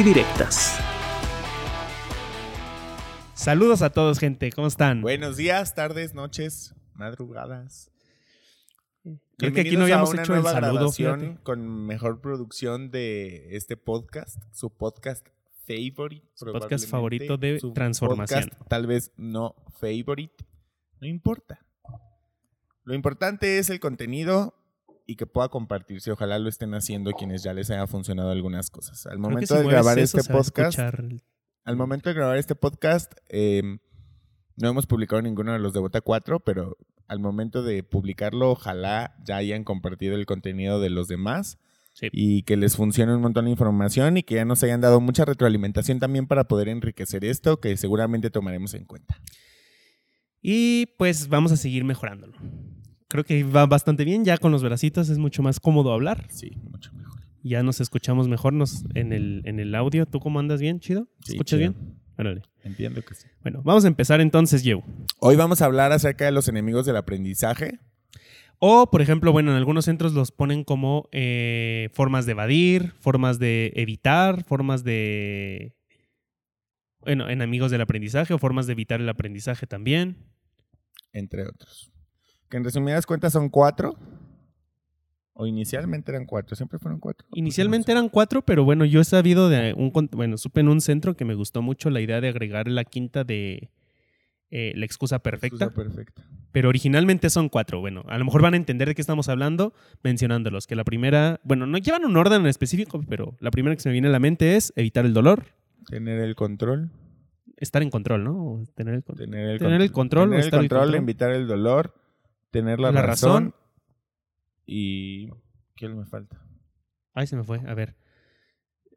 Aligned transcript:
y 0.00 0.02
Directas. 0.02 0.78
Saludos 3.34 3.82
a 3.82 3.90
todos, 3.90 4.18
gente. 4.18 4.50
¿Cómo 4.52 4.66
están? 4.66 5.02
Buenos 5.02 5.36
días, 5.36 5.74
tardes, 5.74 6.14
noches, 6.14 6.74
madrugadas. 6.94 7.90
Creo 9.36 9.52
que 9.52 9.60
aquí 9.62 9.76
no 9.76 9.82
habíamos 9.84 10.10
a 10.10 10.12
una 10.12 10.22
hecho 10.22 10.34
el 10.34 10.42
nueva 10.42 10.52
saludo. 10.60 10.72
grabación 10.74 11.20
fíjate. 11.20 11.42
con 11.42 11.86
mejor 11.86 12.20
producción 12.20 12.90
de 12.90 13.56
este 13.56 13.76
podcast, 13.76 14.42
su 14.52 14.70
podcast 14.70 15.26
favorite, 15.66 16.26
Su 16.34 16.46
podcast 16.46 16.88
favorito 16.88 17.36
de 17.36 17.60
su 17.60 17.72
transformación. 17.72 18.44
podcast 18.48 18.68
tal 18.68 18.86
vez 18.86 19.12
no 19.16 19.54
favorite, 19.80 20.44
no 21.00 21.06
importa. 21.06 21.64
Lo 22.84 22.94
importante 22.94 23.58
es 23.58 23.70
el 23.70 23.80
contenido 23.80 24.54
y 25.10 25.16
que 25.16 25.26
pueda 25.26 25.48
compartirse. 25.48 26.12
Ojalá 26.12 26.38
lo 26.38 26.48
estén 26.48 26.72
haciendo 26.74 27.10
quienes 27.12 27.42
ya 27.42 27.52
les 27.52 27.68
haya 27.70 27.86
funcionado 27.88 28.30
algunas 28.30 28.70
cosas. 28.70 29.06
Al 29.06 29.12
Creo 29.14 29.22
que 29.22 29.30
momento 29.30 29.56
si 29.56 29.62
de 29.62 29.68
grabar 29.68 29.98
eso, 29.98 30.18
este 30.18 30.32
podcast, 30.32 30.78
al 31.64 31.76
momento 31.76 32.08
de 32.10 32.14
grabar 32.14 32.36
este 32.38 32.54
podcast, 32.54 33.12
eh, 33.28 33.62
no 34.56 34.68
hemos 34.68 34.86
publicado 34.86 35.20
ninguno 35.20 35.52
de 35.52 35.58
los 35.58 35.72
de 35.72 35.80
Bota 35.80 36.00
4, 36.00 36.40
pero 36.40 36.76
al 37.08 37.18
momento 37.18 37.64
de 37.64 37.82
publicarlo, 37.82 38.50
ojalá 38.52 39.16
ya 39.24 39.36
hayan 39.36 39.64
compartido 39.64 40.14
el 40.14 40.26
contenido 40.26 40.80
de 40.80 40.90
los 40.90 41.08
demás 41.08 41.58
Sí. 41.92 42.08
y 42.12 42.42
que 42.44 42.56
les 42.56 42.76
funcione 42.76 43.12
un 43.16 43.20
montón 43.20 43.46
de 43.46 43.50
información 43.50 44.16
y 44.16 44.22
que 44.22 44.36
ya 44.36 44.44
nos 44.44 44.62
hayan 44.62 44.80
dado 44.80 45.00
mucha 45.00 45.24
retroalimentación 45.24 45.98
también 45.98 46.28
para 46.28 46.44
poder 46.44 46.68
enriquecer 46.68 47.24
esto, 47.24 47.58
que 47.58 47.76
seguramente 47.76 48.30
tomaremos 48.30 48.74
en 48.74 48.84
cuenta. 48.84 49.20
Y 50.40 50.86
pues 50.98 51.28
vamos 51.28 51.50
a 51.50 51.56
seguir 51.56 51.82
mejorándolo. 51.84 52.38
Creo 53.10 53.24
que 53.24 53.42
va 53.42 53.66
bastante 53.66 54.04
bien. 54.04 54.24
Ya 54.24 54.38
con 54.38 54.52
los 54.52 54.62
bracitos 54.62 55.08
es 55.08 55.18
mucho 55.18 55.42
más 55.42 55.58
cómodo 55.58 55.92
hablar. 55.92 56.26
Sí, 56.30 56.52
mucho 56.70 56.92
mejor. 56.92 57.20
Ya 57.42 57.62
nos 57.64 57.80
escuchamos 57.80 58.28
mejor 58.28 58.52
nos, 58.52 58.84
en, 58.94 59.12
el, 59.12 59.42
en 59.46 59.58
el 59.58 59.74
audio. 59.74 60.06
¿Tú 60.06 60.20
cómo 60.20 60.38
andas 60.38 60.60
bien? 60.60 60.78
¿Chido? 60.78 61.08
Sí, 61.24 61.32
¿Escuchas 61.32 61.58
chido. 61.58 61.72
bien? 61.72 61.94
Órale. 62.16 62.42
Entiendo 62.62 63.02
que 63.02 63.14
sí. 63.14 63.26
Bueno, 63.42 63.62
vamos 63.64 63.84
a 63.84 63.88
empezar 63.88 64.20
entonces, 64.20 64.62
Joe. 64.64 64.84
Hoy 65.18 65.34
vamos 65.34 65.60
a 65.60 65.64
hablar 65.64 65.90
acerca 65.90 66.24
de 66.24 66.30
los 66.32 66.46
enemigos 66.48 66.86
del 66.86 66.96
aprendizaje. 66.96 67.80
O, 68.60 68.90
por 68.90 69.00
ejemplo, 69.02 69.32
bueno, 69.32 69.50
en 69.50 69.56
algunos 69.56 69.86
centros 69.86 70.12
los 70.12 70.30
ponen 70.30 70.62
como 70.64 71.08
eh, 71.12 71.88
formas 71.94 72.26
de 72.26 72.32
evadir, 72.32 72.92
formas 73.00 73.38
de 73.38 73.72
evitar, 73.74 74.44
formas 74.44 74.84
de... 74.84 75.74
Bueno, 77.00 77.28
enemigos 77.30 77.70
del 77.70 77.80
aprendizaje 77.80 78.34
o 78.34 78.38
formas 78.38 78.66
de 78.66 78.74
evitar 78.74 79.00
el 79.00 79.08
aprendizaje 79.08 79.66
también. 79.66 80.18
entre 81.12 81.42
otros. 81.48 81.89
Que 82.50 82.56
en 82.56 82.64
resumidas 82.64 83.06
cuentas 83.06 83.32
son 83.32 83.48
cuatro. 83.48 83.94
O 85.32 85.46
inicialmente 85.46 86.10
eran 86.10 86.26
cuatro, 86.26 86.54
siempre 86.54 86.78
fueron 86.78 87.00
cuatro. 87.00 87.26
Inicialmente 87.32 87.92
eran 87.92 88.10
cuatro, 88.10 88.42
pero 88.42 88.64
bueno, 88.64 88.84
yo 88.84 89.00
he 89.00 89.04
sabido 89.04 89.48
de 89.48 89.72
un... 89.72 89.90
Bueno, 90.12 90.36
supe 90.36 90.60
en 90.60 90.68
un 90.68 90.82
centro 90.82 91.16
que 91.16 91.24
me 91.24 91.34
gustó 91.34 91.62
mucho 91.62 91.88
la 91.88 92.00
idea 92.02 92.20
de 92.20 92.28
agregar 92.28 92.68
la 92.68 92.84
quinta 92.84 93.24
de 93.24 93.70
eh, 94.50 94.72
la 94.74 94.84
excusa 94.84 95.20
perfecta. 95.20 95.64
Excusa 95.66 95.72
perfecta. 95.74 96.26
Pero 96.52 96.68
originalmente 96.68 97.30
son 97.30 97.48
cuatro. 97.48 97.80
Bueno, 97.80 98.04
a 98.08 98.18
lo 98.18 98.24
mejor 98.24 98.42
van 98.42 98.54
a 98.54 98.56
entender 98.58 98.88
de 98.88 98.94
qué 98.94 99.00
estamos 99.00 99.28
hablando 99.30 99.72
mencionándolos. 100.02 100.66
Que 100.66 100.74
la 100.74 100.84
primera, 100.84 101.40
bueno, 101.44 101.66
no 101.66 101.78
llevan 101.78 102.04
un 102.04 102.16
orden 102.16 102.42
en 102.42 102.48
específico, 102.48 103.02
pero 103.08 103.36
la 103.38 103.50
primera 103.52 103.74
que 103.76 103.80
se 103.80 103.88
me 103.88 103.92
viene 103.94 104.08
a 104.08 104.10
la 104.10 104.18
mente 104.18 104.56
es 104.56 104.72
evitar 104.76 105.06
el 105.06 105.14
dolor, 105.14 105.44
Tener 105.88 106.20
el 106.20 106.34
control. 106.34 106.90
estar 107.56 107.82
en 107.82 107.88
control, 107.90 108.24
¿no? 108.24 108.64
Tener 108.74 108.94
el 108.94 109.04
Tener 109.04 109.48
el, 109.50 109.58
Tener 109.58 109.80
el 109.80 109.92
control 109.92 110.30
Tener 110.30 110.44
el 110.44 110.50
control. 110.50 110.94
evitar 110.96 111.30
el 111.30 111.46
dolor. 111.46 111.94
Tener 112.50 112.80
la, 112.80 112.92
La 112.92 113.02
razón, 113.02 113.44
razón. 113.44 113.54
Y. 114.66 115.28
¿Qué 115.76 115.88
me 115.88 116.04
falta? 116.04 116.42
Ay, 117.14 117.26
se 117.26 117.36
me 117.36 117.44
fue. 117.44 117.60
A 117.66 117.74
ver. 117.74 117.96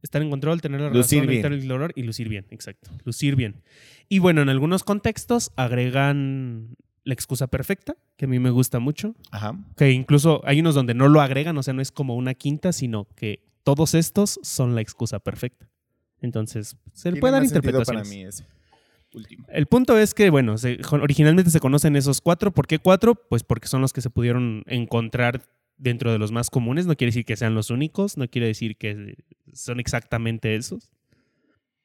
Estar 0.02 0.22
en 0.22 0.30
control, 0.30 0.62
tener 0.62 0.82
la 0.82 0.90
Lucir 0.90 1.20
razón, 1.20 1.34
evitar 1.34 1.54
el 1.54 1.68
dolor 1.68 1.94
y 1.96 2.04
lucir 2.04 2.28
bien. 2.28 2.46
Exacto. 2.50 2.92
Lucir 3.06 3.38
bien. 3.38 3.64
Y 4.10 4.20
bueno, 4.20 4.42
en 4.42 4.50
algunos 4.50 4.84
contextos 4.84 5.54
agregan 5.56 6.76
la 7.06 7.14
excusa 7.14 7.48
perfecta, 7.48 7.96
que 8.18 8.26
a 8.26 8.28
mí 8.28 8.38
me 8.38 8.50
gusta 8.50 8.80
mucho. 8.80 9.16
Ajá. 9.32 9.58
Que 9.78 9.92
incluso 9.92 10.42
hay 10.46 10.60
unos 10.60 10.76
donde 10.76 10.94
no 10.94 11.08
lo 11.08 11.22
agregan, 11.22 11.58
o 11.58 11.64
sea, 11.64 11.74
no 11.74 11.82
es 11.82 11.92
como 11.92 12.16
una 12.16 12.34
quinta, 12.34 12.74
sino 12.74 13.08
que 13.16 13.46
todos 13.64 13.94
estos 13.94 14.40
son 14.44 14.76
la 14.76 14.82
excusa 14.82 15.20
perfecta. 15.20 15.70
Entonces, 16.20 16.78
se 16.94 17.12
le 17.12 17.20
puede 17.22 17.34
dar 17.34 17.44
interpretaciones. 17.44 18.08
para 18.08 18.16
mí 18.16 18.26
ese 18.26 18.46
último. 19.14 19.46
El 19.50 19.66
punto 19.68 19.98
es 19.98 20.14
que, 20.14 20.30
bueno, 20.30 20.58
se- 20.58 20.80
originalmente 20.92 21.52
se 21.52 21.60
conocen 21.60 21.96
esos 21.96 22.22
cuatro. 22.22 22.52
¿Por 22.52 22.68
qué 22.68 22.80
cuatro? 22.80 23.16
Pues 23.16 23.44
porque 23.44 23.68
son 23.68 23.82
los 23.82 23.94
que 23.94 24.02
se 24.02 24.10
pudieron 24.10 24.64
encontrar 24.68 25.44
dentro 25.78 26.12
de 26.12 26.20
los 26.20 26.32
más 26.32 26.50
comunes. 26.50 26.86
No 26.86 26.96
quiere 26.96 27.10
decir 27.10 27.26
que 27.26 27.36
sean 27.36 27.56
los 27.56 27.70
únicos, 27.70 28.18
no 28.18 28.28
quiere 28.28 28.48
decir 28.48 28.78
que 28.78 29.16
son 29.54 29.80
exactamente 29.80 30.56
esos. 30.56 30.90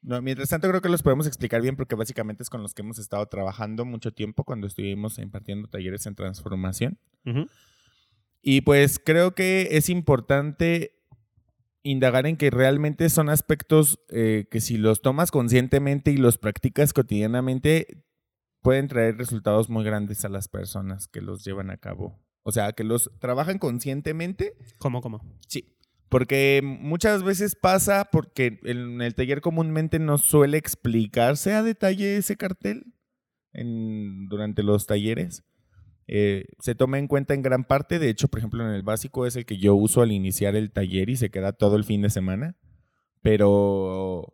No, 0.01 0.21
mientras 0.21 0.47
tanto, 0.47 0.69
creo 0.69 0.81
que 0.81 0.87
los 0.87 1.03
podemos 1.03 1.27
explicar 1.27 1.61
bien 1.61 1.75
porque 1.75 1.95
básicamente 1.95 2.41
es 2.43 2.49
con 2.49 2.61
los 2.63 2.73
que 2.73 2.81
hemos 2.83 2.99
estado 2.99 3.25
trabajando 3.25 3.83
mucho 3.83 4.11
tiempo 4.13 4.45
cuando 4.45 4.65
estuvimos 4.67 5.17
impartiendo 5.19 5.67
talleres 5.67 6.05
en 6.05 6.15
transformación. 6.15 6.97
Y 8.41 8.61
pues 8.61 8.99
creo 9.03 9.35
que 9.35 9.67
es 9.71 9.89
importante 9.89 10.98
indagar 11.83 12.25
en 12.27 12.37
que 12.37 12.49
realmente 12.49 13.09
son 13.09 13.29
aspectos 13.29 13.99
eh, 14.09 14.47
que 14.51 14.61
si 14.61 14.77
los 14.77 15.01
tomas 15.01 15.31
conscientemente 15.31 16.11
y 16.11 16.17
los 16.17 16.37
practicas 16.37 16.93
cotidianamente, 16.93 18.03
pueden 18.61 18.87
traer 18.87 19.17
resultados 19.17 19.69
muy 19.69 19.83
grandes 19.85 20.25
a 20.25 20.29
las 20.29 20.47
personas 20.49 21.07
que 21.07 21.21
los 21.21 21.43
llevan 21.45 21.69
a 21.69 21.77
cabo. 21.77 22.19
O 22.43 22.51
sea, 22.51 22.73
que 22.73 22.83
los 22.83 23.09
trabajan 23.19 23.57
conscientemente, 23.59 24.53
¿Cómo, 24.79 25.01
cómo? 25.01 25.21
sí. 25.47 25.75
Porque 26.09 26.61
muchas 26.63 27.21
veces 27.21 27.55
pasa 27.55 28.09
porque 28.11 28.59
en 28.63 28.99
el 28.99 29.13
taller 29.13 29.41
comúnmente 29.41 29.99
no 29.99 30.17
suele 30.17 30.57
explicarse 30.57 31.53
a 31.53 31.61
detalle 31.61 32.17
ese 32.17 32.35
cartel 32.35 32.95
en- 33.53 34.27
durante 34.27 34.63
los 34.63 34.87
talleres. 34.87 35.43
Eh, 36.11 36.45
se 36.57 36.73
toma 36.73 36.97
en 36.97 37.07
cuenta 37.07 37.35
en 37.35 37.43
gran 37.43 37.63
parte, 37.63 37.99
de 37.99 38.09
hecho, 38.09 38.29
por 38.29 38.39
ejemplo, 38.39 38.67
en 38.67 38.73
el 38.73 38.81
básico 38.81 39.27
es 39.27 39.35
el 39.35 39.45
que 39.45 39.57
yo 39.57 39.75
uso 39.75 40.01
al 40.01 40.11
iniciar 40.11 40.55
el 40.55 40.71
taller 40.71 41.07
y 41.07 41.15
se 41.15 41.29
queda 41.29 41.51
todo 41.51 41.75
el 41.75 41.83
fin 41.83 42.01
de 42.01 42.09
semana, 42.09 42.55
pero 43.21 44.33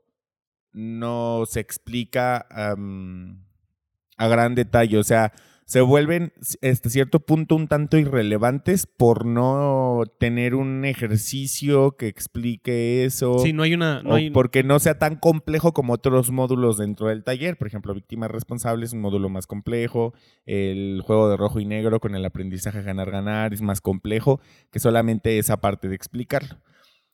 no 0.71 1.43
se 1.45 1.59
explica 1.59 2.37
a 2.37 4.27
gran 4.29 4.55
detalle, 4.55 4.97
o 4.97 5.03
sea, 5.03 5.33
se 5.65 5.81
vuelven 5.81 6.31
hasta 6.61 6.89
cierto 6.91 7.19
punto 7.21 7.55
un 7.55 7.67
tanto 7.67 7.97
irrelevantes 7.97 8.85
por 8.85 9.25
no 9.25 10.03
tener 10.19 10.53
un 10.53 10.85
ejercicio 10.85 11.97
que 11.97 12.07
explique 12.07 13.03
eso. 13.03 13.39
Sí, 13.39 13.51
no 13.51 13.63
hay 13.63 13.73
una... 13.73 14.03
No 14.03 14.11
O 14.11 14.13
hay, 14.13 14.29
porque 14.29 14.63
no 14.63 14.77
sea 14.77 14.99
tan 14.99 15.15
complejo 15.15 15.73
como 15.73 15.93
otros 15.93 16.29
módulos 16.29 16.77
dentro 16.77 17.07
del 17.07 17.23
taller. 17.23 17.57
Por 17.57 17.67
ejemplo, 17.67 17.95
Víctimas 17.95 18.29
Responsables 18.29 18.89
es 18.89 18.93
un 18.93 19.01
módulo 19.01 19.27
más 19.27 19.47
complejo. 19.47 20.13
El 20.45 21.01
juego 21.03 21.29
de 21.29 21.37
rojo 21.37 21.59
y 21.59 21.65
negro 21.65 21.99
con 21.99 22.13
el 22.13 22.23
aprendizaje 22.25 22.83
ganar-ganar 22.83 23.51
es 23.51 23.63
más 23.63 23.81
complejo 23.81 24.39
que 24.71 24.79
solamente 24.79 25.39
esa 25.39 25.57
parte 25.57 25.89
de 25.89 25.95
explicarlo. 25.95 26.57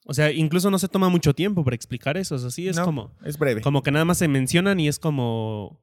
O 0.05 0.13
sea, 0.13 0.29
incluso 0.29 0.69
no 0.69 0.77
se 0.77 0.89
toma 0.89 1.07
mucho 1.07 1.33
tiempo 1.33 1.63
para 1.63 1.75
explicar 1.75 2.17
eso. 2.17 2.35
O 2.35 2.39
sea, 2.39 2.49
sí 2.49 2.67
es 2.67 2.75
No, 2.75 2.83
como... 2.83 3.13
Es 3.23 3.37
breve. 3.37 3.61
Como 3.61 3.81
que 3.81 3.91
nada 3.91 4.03
más 4.03 4.17
se 4.17 4.27
mencionan 4.27 4.81
y 4.81 4.89
es 4.89 4.99
como... 4.99 5.79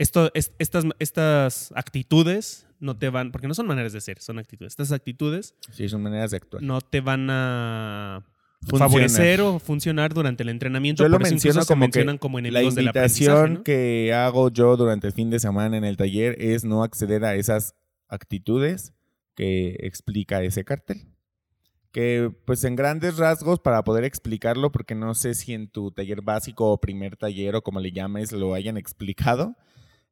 Esto, 0.00 0.30
es- 0.34 0.52
estas, 0.58 0.84
estas 0.98 1.72
actitudes 1.76 2.66
no 2.80 2.96
te 2.96 3.10
van... 3.10 3.30
Porque 3.32 3.46
no 3.48 3.54
son 3.54 3.66
maneras 3.66 3.92
de 3.92 4.00
ser, 4.00 4.20
son 4.20 4.38
actitudes. 4.38 4.72
Estas 4.72 4.92
actitudes 4.92 5.54
Sí, 5.70 5.88
son 5.88 6.02
maneras 6.02 6.30
de 6.30 6.38
actuar. 6.38 6.62
no 6.62 6.80
te 6.80 7.00
van 7.00 7.28
a 7.30 8.24
Funcionar. 8.62 8.88
favorecer 8.88 9.40
o 9.42 9.58
funcionar 9.58 10.12
durante 10.14 10.42
el 10.42 10.48
entrenamiento. 10.50 11.02
Yo 11.02 11.08
lo 11.08 11.18
menciono 11.18 11.36
incluso 11.38 11.62
se 11.62 11.66
como 11.68 11.80
que 11.80 11.86
mencionan 11.86 12.18
como 12.18 12.38
La 12.40 12.48
enemigos 12.48 12.74
aprendizaje, 12.74 12.98
invitación 12.98 13.54
¿no? 13.54 13.62
que 13.62 14.12
hago 14.14 14.50
yo 14.50 14.76
durante 14.76 15.06
el 15.06 15.12
fin 15.12 15.30
de 15.30 15.38
semana 15.38 15.76
en 15.76 15.84
el 15.84 15.96
taller 15.96 16.36
es 16.40 16.64
no 16.64 16.82
acceder 16.82 17.24
a 17.24 17.34
esas 17.36 17.74
actitudes 18.08 18.92
que 19.34 19.76
explica 19.80 20.42
ese 20.42 20.64
cartel. 20.64 21.06
Que 21.92 22.30
pues 22.44 22.62
en 22.64 22.76
grandes 22.76 23.16
rasgos 23.16 23.58
para 23.60 23.82
poder 23.82 24.04
explicarlo, 24.04 24.70
porque 24.70 24.94
no 24.94 25.14
sé 25.14 25.34
si 25.34 25.54
en 25.54 25.68
tu 25.68 25.90
taller 25.90 26.22
básico 26.22 26.70
o 26.70 26.80
primer 26.80 27.16
taller 27.16 27.56
o 27.56 27.62
como 27.62 27.80
le 27.80 27.90
llames 27.92 28.30
lo 28.32 28.54
hayan 28.54 28.76
explicado, 28.76 29.56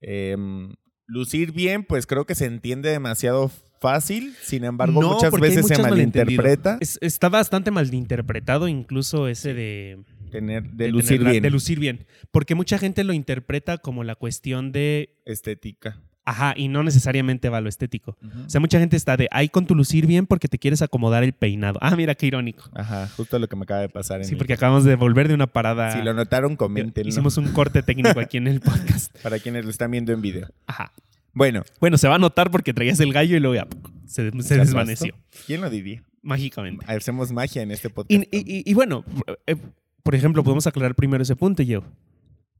em, 0.00 0.74
lucir 1.06 1.52
bien 1.52 1.84
pues 1.84 2.06
creo 2.06 2.24
que 2.26 2.34
se 2.34 2.44
entiende 2.46 2.90
demasiado 2.90 3.50
fácil, 3.80 4.34
sin 4.42 4.64
embargo 4.64 5.00
No, 5.00 5.14
muchas 5.14 5.32
veces 5.32 5.66
se 5.66 5.74
muchas 5.74 5.90
malinterpreta. 5.90 6.78
Es- 6.80 6.98
está 7.00 7.28
bastante 7.28 7.70
malinterpretado 7.70 8.68
incluso 8.68 9.28
ese 9.28 9.54
de... 9.54 10.04
Tener, 10.30 10.64
de, 10.64 10.84
de 10.86 10.90
lucir 10.90 11.24
bien. 11.24 11.42
De 11.42 11.48
lucir 11.50 11.78
bien. 11.80 12.06
Porque 12.30 12.54
mucha 12.54 12.76
gente 12.78 13.02
lo 13.04 13.14
interpreta 13.14 13.78
como 13.78 14.04
la 14.04 14.14
cuestión 14.14 14.72
de, 14.72 15.16
Estética. 15.24 16.02
Ajá, 16.28 16.54
y 16.56 16.68
no 16.68 16.82
necesariamente 16.82 17.48
va 17.48 17.58
a 17.58 17.60
lo 17.60 17.68
estético. 17.68 18.16
O 18.46 18.48
sea, 18.50 18.60
mucha 18.60 18.78
gente 18.78 18.96
está 18.96 19.16
de 19.16 19.28
ahí 19.30 19.48
con 19.48 19.66
tu 19.66 19.74
lucir 19.74 20.06
bien 20.06 20.26
porque 20.26 20.48
te 20.48 20.58
quieres 20.58 20.82
acomodar 20.82 21.24
el 21.24 21.32
peinado. 21.32 21.78
Ah, 21.82 21.96
mira 21.96 22.14
qué 22.14 22.26
irónico. 22.26 22.64
Ajá, 22.74 23.08
justo 23.16 23.38
lo 23.38 23.48
que 23.48 23.56
me 23.56 23.62
acaba 23.62 23.80
de 23.80 23.88
pasar. 23.88 24.20
En 24.20 24.26
Sí, 24.26 24.32
mi- 24.32 24.38
porque 24.38 24.52
acabamos 24.54 24.84
de 24.84 24.94
volver 24.96 25.28
de 25.28 25.34
una 25.34 25.46
parada. 25.46 25.92
Si 25.92 26.02
lo 26.02 26.12
notaron, 26.14 26.56
comenten. 26.56 27.06
Hicimos 27.08 27.36
un 27.38 27.48
corte 27.52 27.82
técnico 27.82 28.20
aquí 28.20 28.36
en 28.36 28.46
el 28.46 28.60
podcast. 28.60 29.16
Para 29.22 29.38
quienes 29.38 29.64
lo 29.64 29.70
están 29.70 29.90
viendo 29.90 30.12
en 30.12 30.20
video. 30.20 30.48
Ajá. 30.66 30.92
Bueno, 31.34 31.62
Bueno, 31.80 31.98
se 31.98 32.08
va 32.08 32.16
a 32.16 32.18
notar 32.18 32.50
porque 32.50 32.74
traías 32.74 32.98
el 33.00 33.12
gallo 33.12 33.36
y 33.36 33.40
luego 33.40 33.54
ya 33.54 33.66
se, 34.06 34.30
se 34.30 34.42
¿se 34.42 34.56
desvaneció? 34.58 35.14
¿Quién 35.46 35.60
lo 35.60 35.70
diría? 35.70 36.02
mágicamente. 36.20 36.84
Hacemos 36.88 37.30
magia 37.32 37.62
en 37.62 37.70
este 37.70 37.88
Y, 37.88 37.90
podcast. 37.90 38.22
y- 38.32 38.38
y- 38.38 38.62
y 38.70 38.74
bueno, 38.74 39.04
eh, 39.46 39.56
por 40.02 40.14
ejemplo, 40.14 40.42
podemos 40.42 40.66
aclarar 40.66 40.94
primero 40.94 41.22
ese 41.22 41.36
punto, 41.36 41.62
yo. 41.62 41.84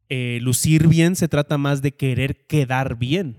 Eh, 0.08 0.38
lucir 0.40 0.86
bien 0.88 1.16
se 1.16 1.28
trata 1.28 1.58
más 1.58 1.82
de 1.82 1.92
querer 1.92 2.46
quedar 2.46 2.96
bien, 2.96 3.36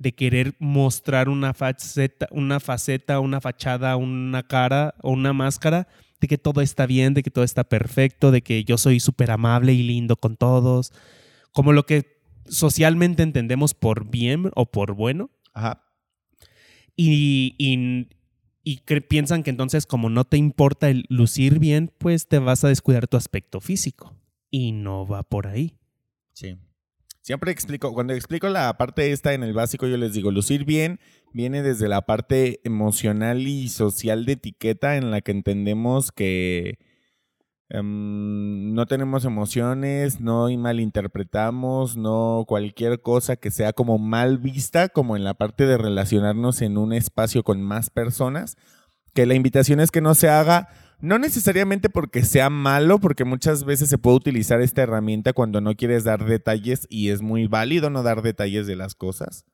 de 0.00 0.12
querer 0.12 0.54
mostrar 0.58 1.28
una 1.28 1.52
faceta, 1.52 2.26
una 2.30 2.58
faceta, 2.58 3.20
una 3.20 3.38
fachada, 3.42 3.96
una 3.96 4.42
cara 4.42 4.94
o 5.02 5.10
una 5.10 5.34
máscara 5.34 5.88
de 6.20 6.26
que 6.26 6.38
todo 6.38 6.62
está 6.62 6.86
bien, 6.86 7.12
de 7.12 7.22
que 7.22 7.30
todo 7.30 7.44
está 7.44 7.64
perfecto, 7.64 8.30
de 8.30 8.40
que 8.40 8.64
yo 8.64 8.78
soy 8.78 8.98
súper 8.98 9.30
amable 9.30 9.74
y 9.74 9.82
lindo 9.82 10.16
con 10.16 10.36
todos, 10.36 10.92
como 11.52 11.74
lo 11.74 11.84
que 11.84 12.22
socialmente 12.46 13.22
entendemos 13.22 13.74
por 13.74 14.10
bien 14.10 14.50
o 14.54 14.64
por 14.66 14.94
bueno 14.94 15.30
Ajá. 15.52 15.84
y, 16.96 17.54
y- 17.58 18.08
piensan 19.08 19.42
que 19.42 19.50
entonces 19.50 19.84
como 19.84 20.08
no 20.08 20.24
te 20.24 20.38
importa 20.38 20.88
el 20.88 21.04
lucir 21.10 21.58
bien, 21.58 21.92
pues 21.98 22.26
te 22.26 22.38
vas 22.38 22.64
a 22.64 22.68
descuidar 22.68 23.06
tu 23.06 23.16
aspecto 23.18 23.60
físico. 23.60 24.14
Y 24.50 24.72
no 24.72 25.06
va 25.06 25.22
por 25.22 25.46
ahí. 25.46 25.76
Sí. 26.32 26.56
Siempre 27.22 27.52
explico, 27.52 27.92
cuando 27.92 28.14
explico 28.14 28.48
la 28.48 28.76
parte 28.78 29.12
esta 29.12 29.34
en 29.34 29.42
el 29.42 29.52
básico, 29.52 29.86
yo 29.86 29.98
les 29.98 30.14
digo, 30.14 30.30
lucir 30.30 30.64
bien 30.64 31.00
viene 31.32 31.62
desde 31.62 31.88
la 31.88 32.02
parte 32.02 32.60
emocional 32.64 33.46
y 33.46 33.68
social 33.68 34.24
de 34.24 34.32
etiqueta 34.32 34.96
en 34.96 35.10
la 35.10 35.20
que 35.20 35.32
entendemos 35.32 36.12
que 36.12 36.78
em, 37.68 38.72
no 38.72 38.86
tenemos 38.86 39.26
emociones, 39.26 40.20
no 40.20 40.48
malinterpretamos, 40.48 41.96
no 41.96 42.44
cualquier 42.48 43.02
cosa 43.02 43.36
que 43.36 43.50
sea 43.50 43.74
como 43.74 43.98
mal 43.98 44.38
vista, 44.38 44.88
como 44.88 45.14
en 45.14 45.24
la 45.24 45.34
parte 45.34 45.66
de 45.66 45.76
relacionarnos 45.76 46.62
en 46.62 46.78
un 46.78 46.92
espacio 46.94 47.44
con 47.44 47.62
más 47.62 47.90
personas, 47.90 48.56
que 49.14 49.26
la 49.26 49.34
invitación 49.34 49.80
es 49.80 49.90
que 49.90 50.00
no 50.00 50.14
se 50.14 50.30
haga 50.30 50.68
no 51.00 51.18
necesariamente 51.18 51.88
porque 51.88 52.24
sea 52.24 52.50
malo, 52.50 52.98
porque 52.98 53.24
muchas 53.24 53.64
veces 53.64 53.88
se 53.88 53.98
puede 53.98 54.16
utilizar 54.16 54.60
esta 54.60 54.82
herramienta 54.82 55.32
cuando 55.32 55.60
no 55.60 55.74
quieres 55.74 56.04
dar 56.04 56.24
detalles 56.24 56.86
y 56.90 57.08
es 57.10 57.22
muy 57.22 57.46
válido 57.46 57.90
no 57.90 58.02
dar 58.02 58.22
detalles 58.22 58.66
de 58.66 58.76
las 58.76 58.94
cosas, 58.94 59.44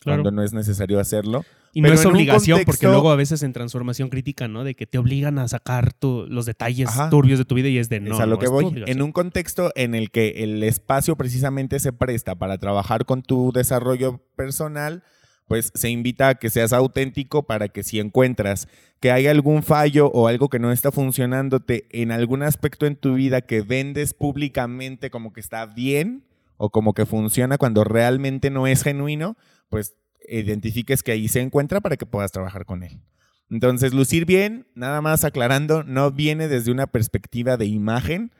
Claro. 0.00 0.22
cuando 0.22 0.30
no 0.36 0.42
es 0.44 0.52
necesario 0.52 0.98
hacerlo. 1.00 1.44
Y 1.74 1.80
no 1.80 1.88
es 1.90 2.04
obligación, 2.04 2.60
porque 2.66 2.86
luego 2.86 3.10
a 3.10 3.16
veces 3.16 3.42
en 3.42 3.54
transformación 3.54 4.10
crítica, 4.10 4.46
¿no? 4.46 4.62
De 4.62 4.74
que 4.74 4.86
te 4.86 4.98
obligan 4.98 5.38
a 5.38 5.48
sacar 5.48 5.94
tu- 5.94 6.26
los 6.28 6.44
detalles 6.44 6.88
Ajá. 6.90 7.08
turbios 7.08 7.38
de 7.38 7.46
tu 7.46 7.54
vida 7.54 7.68
y 7.68 7.78
es 7.78 7.88
de 7.88 7.98
no. 8.00 8.14
es 8.14 8.20
a 8.20 8.26
lo 8.26 8.34
no 8.34 8.38
que 8.40 8.48
voy. 8.48 8.84
En 8.86 9.00
un 9.00 9.10
contexto 9.10 9.72
en 9.74 9.94
el 9.94 10.10
que 10.10 10.44
el 10.44 10.62
espacio 10.64 11.16
precisamente 11.16 11.78
se 11.80 11.94
presta 11.94 12.34
para 12.34 12.58
trabajar 12.58 13.06
con 13.06 13.22
tu 13.22 13.52
desarrollo 13.52 14.20
personal, 14.36 15.02
pues 15.52 15.70
se 15.74 15.90
invita 15.90 16.30
a 16.30 16.34
que 16.36 16.48
seas 16.48 16.72
auténtico 16.72 17.42
para 17.42 17.68
que 17.68 17.82
si 17.82 18.00
encuentras 18.00 18.68
que 19.00 19.10
hay 19.10 19.26
algún 19.26 19.62
fallo 19.62 20.06
o 20.06 20.26
algo 20.26 20.48
que 20.48 20.58
no 20.58 20.72
está 20.72 20.90
funcionándote 20.90 21.84
en 21.90 22.10
algún 22.10 22.42
aspecto 22.42 22.86
en 22.86 22.96
tu 22.96 23.12
vida 23.16 23.42
que 23.42 23.60
vendes 23.60 24.14
públicamente 24.14 25.10
como 25.10 25.34
que 25.34 25.40
está 25.40 25.66
bien 25.66 26.24
o 26.56 26.70
como 26.70 26.94
que 26.94 27.04
funciona 27.04 27.58
cuando 27.58 27.84
realmente 27.84 28.48
no 28.48 28.66
es 28.66 28.82
genuino, 28.82 29.36
pues 29.68 29.94
identifiques 30.26 31.02
que 31.02 31.12
ahí 31.12 31.28
se 31.28 31.42
encuentra 31.42 31.82
para 31.82 31.98
que 31.98 32.06
puedas 32.06 32.32
trabajar 32.32 32.64
con 32.64 32.82
él. 32.82 33.02
Entonces, 33.50 33.92
lucir 33.92 34.24
bien, 34.24 34.66
nada 34.74 35.02
más 35.02 35.22
aclarando, 35.22 35.82
no 35.82 36.12
viene 36.12 36.48
desde 36.48 36.70
una 36.70 36.86
perspectiva 36.86 37.58
de 37.58 37.66
imagen, 37.66 38.32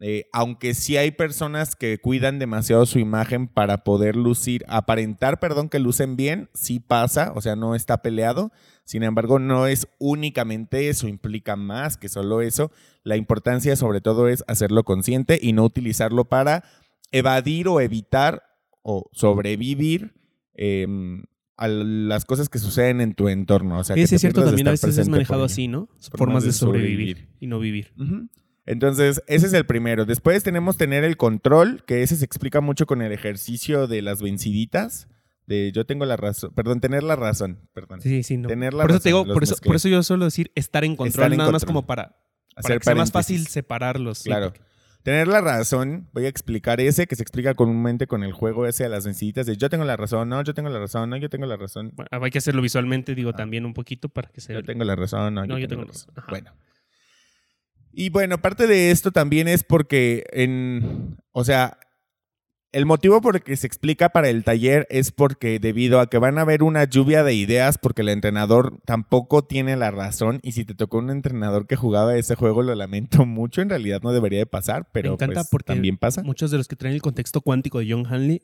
eh, 0.00 0.26
aunque 0.32 0.74
sí 0.74 0.96
hay 0.96 1.12
personas 1.12 1.76
que 1.76 1.98
cuidan 1.98 2.38
demasiado 2.38 2.84
su 2.84 2.98
imagen 2.98 3.46
para 3.46 3.84
poder 3.84 4.16
lucir, 4.16 4.64
aparentar, 4.68 5.38
perdón, 5.38 5.68
que 5.68 5.78
lucen 5.78 6.16
bien, 6.16 6.50
sí 6.52 6.80
pasa, 6.80 7.32
o 7.34 7.40
sea, 7.40 7.54
no 7.54 7.74
está 7.74 8.02
peleado. 8.02 8.50
Sin 8.84 9.02
embargo, 9.02 9.38
no 9.38 9.66
es 9.66 9.86
únicamente 9.98 10.88
eso, 10.88 11.06
implica 11.08 11.56
más 11.56 11.96
que 11.96 12.08
solo 12.08 12.42
eso. 12.42 12.70
La 13.02 13.16
importancia 13.16 13.76
sobre 13.76 14.00
todo 14.00 14.28
es 14.28 14.44
hacerlo 14.48 14.84
consciente 14.84 15.38
y 15.40 15.52
no 15.52 15.64
utilizarlo 15.64 16.24
para 16.24 16.64
evadir 17.12 17.68
o 17.68 17.80
evitar 17.80 18.42
o 18.82 19.08
sobrevivir 19.12 20.12
em, 20.54 21.22
a 21.56 21.68
las 21.68 22.24
cosas 22.24 22.48
que 22.48 22.58
suceden 22.58 23.00
en 23.00 23.14
tu 23.14 23.28
entorno. 23.28 23.78
O 23.78 23.84
sea, 23.84 23.94
Sí, 23.94 24.04
que 24.06 24.14
es 24.16 24.20
cierto, 24.20 24.44
también 24.44 24.68
a 24.68 24.72
veces 24.72 24.98
es 24.98 25.08
manejado 25.08 25.44
así, 25.44 25.68
¿no? 25.68 25.86
Formas 25.86 26.18
Formas 26.18 26.42
de 26.42 26.48
de 26.48 26.52
sobrevivir, 26.52 27.28
y 27.40 27.46
no 27.46 27.60
vivir. 27.60 27.92
Entonces, 28.66 29.22
ese 29.26 29.46
es 29.46 29.52
el 29.52 29.66
primero. 29.66 30.04
Después 30.06 30.42
tenemos 30.42 30.76
tener 30.76 31.04
el 31.04 31.16
control, 31.16 31.84
que 31.86 32.02
ese 32.02 32.16
se 32.16 32.24
explica 32.24 32.60
mucho 32.60 32.86
con 32.86 33.02
el 33.02 33.12
ejercicio 33.12 33.86
de 33.86 34.02
las 34.02 34.22
venciditas. 34.22 35.08
De 35.46 35.72
yo 35.72 35.84
tengo 35.84 36.06
la 36.06 36.16
razón, 36.16 36.52
perdón, 36.54 36.80
tener 36.80 37.02
la 37.02 37.16
razón, 37.16 37.68
perdón. 37.74 38.00
Sí, 38.00 38.22
sí, 38.22 38.38
no. 38.38 38.48
Tener 38.48 38.72
la 38.72 38.84
por 38.84 38.92
eso 38.92 39.00
te 39.00 39.10
digo, 39.10 39.26
por 39.26 39.42
eso, 39.42 39.56
por 39.62 39.76
eso 39.76 39.88
yo 39.88 40.02
suelo 40.02 40.24
decir 40.24 40.50
estar 40.54 40.84
en 40.84 40.96
control, 40.96 41.08
Estar 41.24 41.32
en 41.32 41.38
nada 41.38 41.50
más 41.52 41.66
como 41.66 41.84
para, 41.86 42.04
para 42.04 42.18
Hacer 42.56 42.78
que 42.78 42.84
sea 42.84 42.94
más 42.94 43.12
fácil 43.12 43.46
separarlos. 43.46 44.22
Claro. 44.22 44.54
Tener 45.02 45.28
la 45.28 45.42
razón, 45.42 46.08
voy 46.14 46.24
a 46.24 46.28
explicar 46.30 46.80
ese 46.80 47.06
que 47.06 47.14
se 47.14 47.22
explica 47.22 47.52
comúnmente 47.52 48.06
con 48.06 48.24
el 48.24 48.32
juego 48.32 48.66
ese 48.66 48.84
de 48.84 48.88
las 48.88 49.04
venciditas 49.04 49.44
de 49.44 49.58
yo 49.58 49.68
tengo 49.68 49.84
la 49.84 49.98
razón, 49.98 50.30
no, 50.30 50.42
yo 50.42 50.54
tengo 50.54 50.70
la 50.70 50.78
razón, 50.78 51.10
no, 51.10 51.18
yo 51.18 51.28
tengo 51.28 51.44
la 51.44 51.58
razón. 51.58 51.92
Bueno, 51.94 52.08
hay 52.10 52.30
que 52.30 52.38
hacerlo 52.38 52.62
visualmente, 52.62 53.14
digo, 53.14 53.28
Ah. 53.34 53.36
también 53.36 53.66
un 53.66 53.74
poquito 53.74 54.08
para 54.08 54.30
que 54.30 54.40
se 54.40 54.54
Yo 54.54 54.62
tengo 54.62 54.82
la 54.84 54.96
razón, 54.96 55.34
no, 55.34 55.42
No, 55.42 55.58
yo, 55.58 55.58
yo 55.58 55.68
tengo, 55.68 55.82
tengo 55.82 55.92
la 55.92 56.22
razón. 56.22 56.24
Bueno. 56.30 56.52
Y 57.96 58.10
bueno, 58.10 58.38
parte 58.38 58.66
de 58.66 58.90
esto 58.90 59.12
también 59.12 59.48
es 59.48 59.62
porque 59.62 60.24
en, 60.32 61.16
o 61.32 61.44
sea, 61.44 61.78
el 62.74 62.86
motivo 62.86 63.20
por 63.20 63.36
el 63.36 63.42
que 63.42 63.56
se 63.56 63.68
explica 63.68 64.08
para 64.08 64.28
el 64.28 64.42
taller 64.42 64.88
es 64.90 65.12
porque 65.12 65.60
debido 65.60 66.00
a 66.00 66.10
que 66.10 66.18
van 66.18 66.38
a 66.38 66.40
haber 66.40 66.64
una 66.64 66.82
lluvia 66.84 67.22
de 67.22 67.32
ideas 67.32 67.78
porque 67.78 68.02
el 68.02 68.08
entrenador 68.08 68.80
tampoco 68.84 69.44
tiene 69.44 69.76
la 69.76 69.92
razón 69.92 70.40
y 70.42 70.52
si 70.52 70.64
te 70.64 70.74
tocó 70.74 70.98
un 70.98 71.10
entrenador 71.10 71.68
que 71.68 71.76
jugaba 71.76 72.16
ese 72.16 72.34
juego 72.34 72.62
lo 72.62 72.74
lamento 72.74 73.26
mucho, 73.26 73.62
en 73.62 73.70
realidad 73.70 74.00
no 74.02 74.12
debería 74.12 74.40
de 74.40 74.46
pasar, 74.46 74.88
pero 74.90 75.12
encanta 75.12 75.42
pues, 75.42 75.48
porque 75.50 75.72
también 75.72 75.98
pasa. 75.98 76.24
Muchos 76.24 76.50
de 76.50 76.58
los 76.58 76.66
que 76.66 76.74
traen 76.74 76.96
el 76.96 77.02
contexto 77.02 77.42
cuántico 77.42 77.78
de 77.78 77.92
John 77.92 78.06
Hanley, 78.08 78.42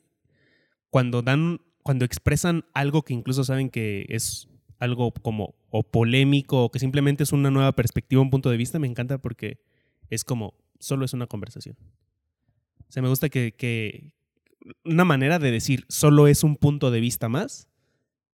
cuando 0.89 1.21
dan, 1.21 1.59
cuando 1.83 2.05
expresan 2.05 2.63
algo 2.73 3.03
que 3.03 3.13
incluso 3.13 3.43
saben 3.43 3.69
que 3.69 4.05
es 4.07 4.47
algo 4.81 5.11
como 5.13 5.55
o 5.69 5.83
polémico 5.83 6.65
o 6.65 6.71
que 6.71 6.79
simplemente 6.79 7.23
es 7.23 7.31
una 7.31 7.49
nueva 7.51 7.71
perspectiva, 7.73 8.21
un 8.21 8.29
punto 8.29 8.49
de 8.49 8.57
vista, 8.57 8.79
me 8.79 8.87
encanta 8.87 9.19
porque 9.19 9.59
es 10.09 10.23
como, 10.25 10.55
solo 10.79 11.05
es 11.05 11.13
una 11.13 11.27
conversación. 11.27 11.77
O 12.89 12.91
sea, 12.91 13.01
me 13.01 13.07
gusta 13.09 13.29
que, 13.29 13.53
que 13.53 14.11
una 14.83 15.05
manera 15.05 15.39
de 15.39 15.51
decir 15.51 15.85
solo 15.87 16.27
es 16.27 16.43
un 16.43 16.57
punto 16.57 16.91
de 16.91 16.99
vista 16.99 17.29
más, 17.29 17.69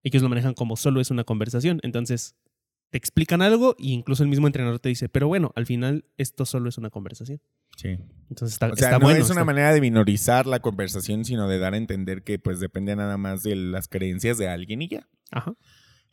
ellos 0.02 0.22
lo 0.22 0.28
manejan 0.28 0.54
como 0.54 0.76
solo 0.76 1.00
es 1.00 1.10
una 1.10 1.22
conversación. 1.24 1.80
Entonces, 1.82 2.34
te 2.90 2.96
explican 2.98 3.42
algo 3.42 3.76
y 3.78 3.92
incluso 3.92 4.22
el 4.22 4.30
mismo 4.30 4.46
entrenador 4.46 4.78
te 4.80 4.88
dice, 4.88 5.08
pero 5.10 5.28
bueno, 5.28 5.52
al 5.54 5.66
final 5.66 6.06
esto 6.16 6.46
solo 6.46 6.70
es 6.70 6.78
una 6.78 6.88
conversación. 6.90 7.40
Sí. 7.76 7.98
Entonces 8.30 8.54
está, 8.54 8.68
O 8.72 8.76
sea, 8.76 8.88
está 8.88 8.98
no 8.98 9.04
bueno. 9.04 9.18
es 9.20 9.26
una 9.26 9.40
está- 9.40 9.44
manera 9.44 9.72
de 9.74 9.80
minorizar 9.82 10.46
la 10.46 10.60
conversación, 10.60 11.24
sino 11.26 11.46
de 11.48 11.58
dar 11.58 11.74
a 11.74 11.76
entender 11.76 12.22
que 12.24 12.38
pues 12.38 12.58
depende 12.58 12.96
nada 12.96 13.18
más 13.18 13.42
de 13.42 13.54
las 13.56 13.86
creencias 13.88 14.38
de 14.38 14.48
alguien 14.48 14.80
y 14.82 14.88
ya. 14.88 15.06
Ajá. 15.30 15.54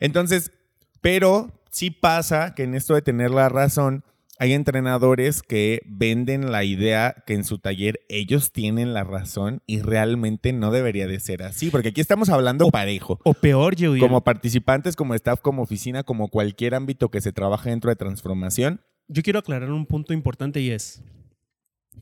Entonces, 0.00 0.52
pero 1.00 1.50
sí 1.70 1.90
pasa 1.90 2.54
que 2.54 2.64
en 2.64 2.74
esto 2.74 2.94
de 2.94 3.02
tener 3.02 3.30
la 3.30 3.48
razón, 3.48 4.02
hay 4.38 4.52
entrenadores 4.52 5.40
que 5.42 5.80
venden 5.86 6.52
la 6.52 6.62
idea 6.62 7.14
que 7.26 7.32
en 7.32 7.42
su 7.44 7.58
taller 7.58 8.00
ellos 8.10 8.52
tienen 8.52 8.92
la 8.92 9.02
razón 9.02 9.62
y 9.66 9.80
realmente 9.80 10.52
no 10.52 10.70
debería 10.70 11.06
de 11.06 11.18
ser 11.20 11.42
así, 11.42 11.70
porque 11.70 11.88
aquí 11.88 12.02
estamos 12.02 12.28
hablando 12.28 12.66
O- 12.66 12.70
parejo. 12.70 13.18
O 13.24 13.32
peor, 13.32 13.76
yo 13.76 13.94
Como 13.98 14.22
participantes, 14.24 14.94
como 14.94 15.14
staff, 15.14 15.40
como 15.40 15.62
oficina, 15.62 16.02
como 16.02 16.28
cualquier 16.28 16.74
ámbito 16.74 17.10
que 17.10 17.22
se 17.22 17.32
trabaje 17.32 17.70
dentro 17.70 17.88
de 17.90 17.96
transformación. 17.96 18.82
yo 19.08 19.22
quiero 19.22 19.38
aclarar 19.38 19.70
un 19.70 19.86
punto 19.86 20.12
importante 20.12 20.60
y 20.60 20.70
es, 20.70 21.02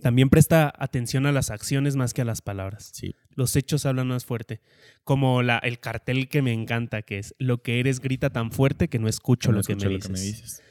también 0.05 0.29
presta 0.29 0.71
atención 0.79 1.25
a 1.25 1.33
las 1.33 1.51
acciones 1.51 1.97
más 1.97 2.13
que 2.13 2.21
a 2.21 2.27
las 2.27 2.43
palabras. 2.43 2.91
Sí. 2.93 3.15
Los 3.31 3.57
hechos 3.57 3.87
hablan 3.87 4.09
más 4.09 4.27
fuerte. 4.27 4.61
Como 5.03 5.43
la, 5.43 5.57
el 5.57 5.81
cartel 5.81 6.29
que 6.29 6.43
me 6.43 6.53
encanta, 6.53 7.01
que 7.01 7.19
es, 7.19 7.35
lo 7.39 7.63
que 7.63 7.81
eres 7.81 8.01
grita 8.01 8.29
tan 8.29 8.53
fuerte 8.53 8.89
que 8.89 8.99
no 8.99 9.09
escucho, 9.09 9.51
No 9.51 9.57
lo, 9.57 9.63
que 9.63 9.75
me 9.75 9.83
lo 9.89 9.99
que 9.99 10.11
me 10.11 10.21
dices. 10.21 10.63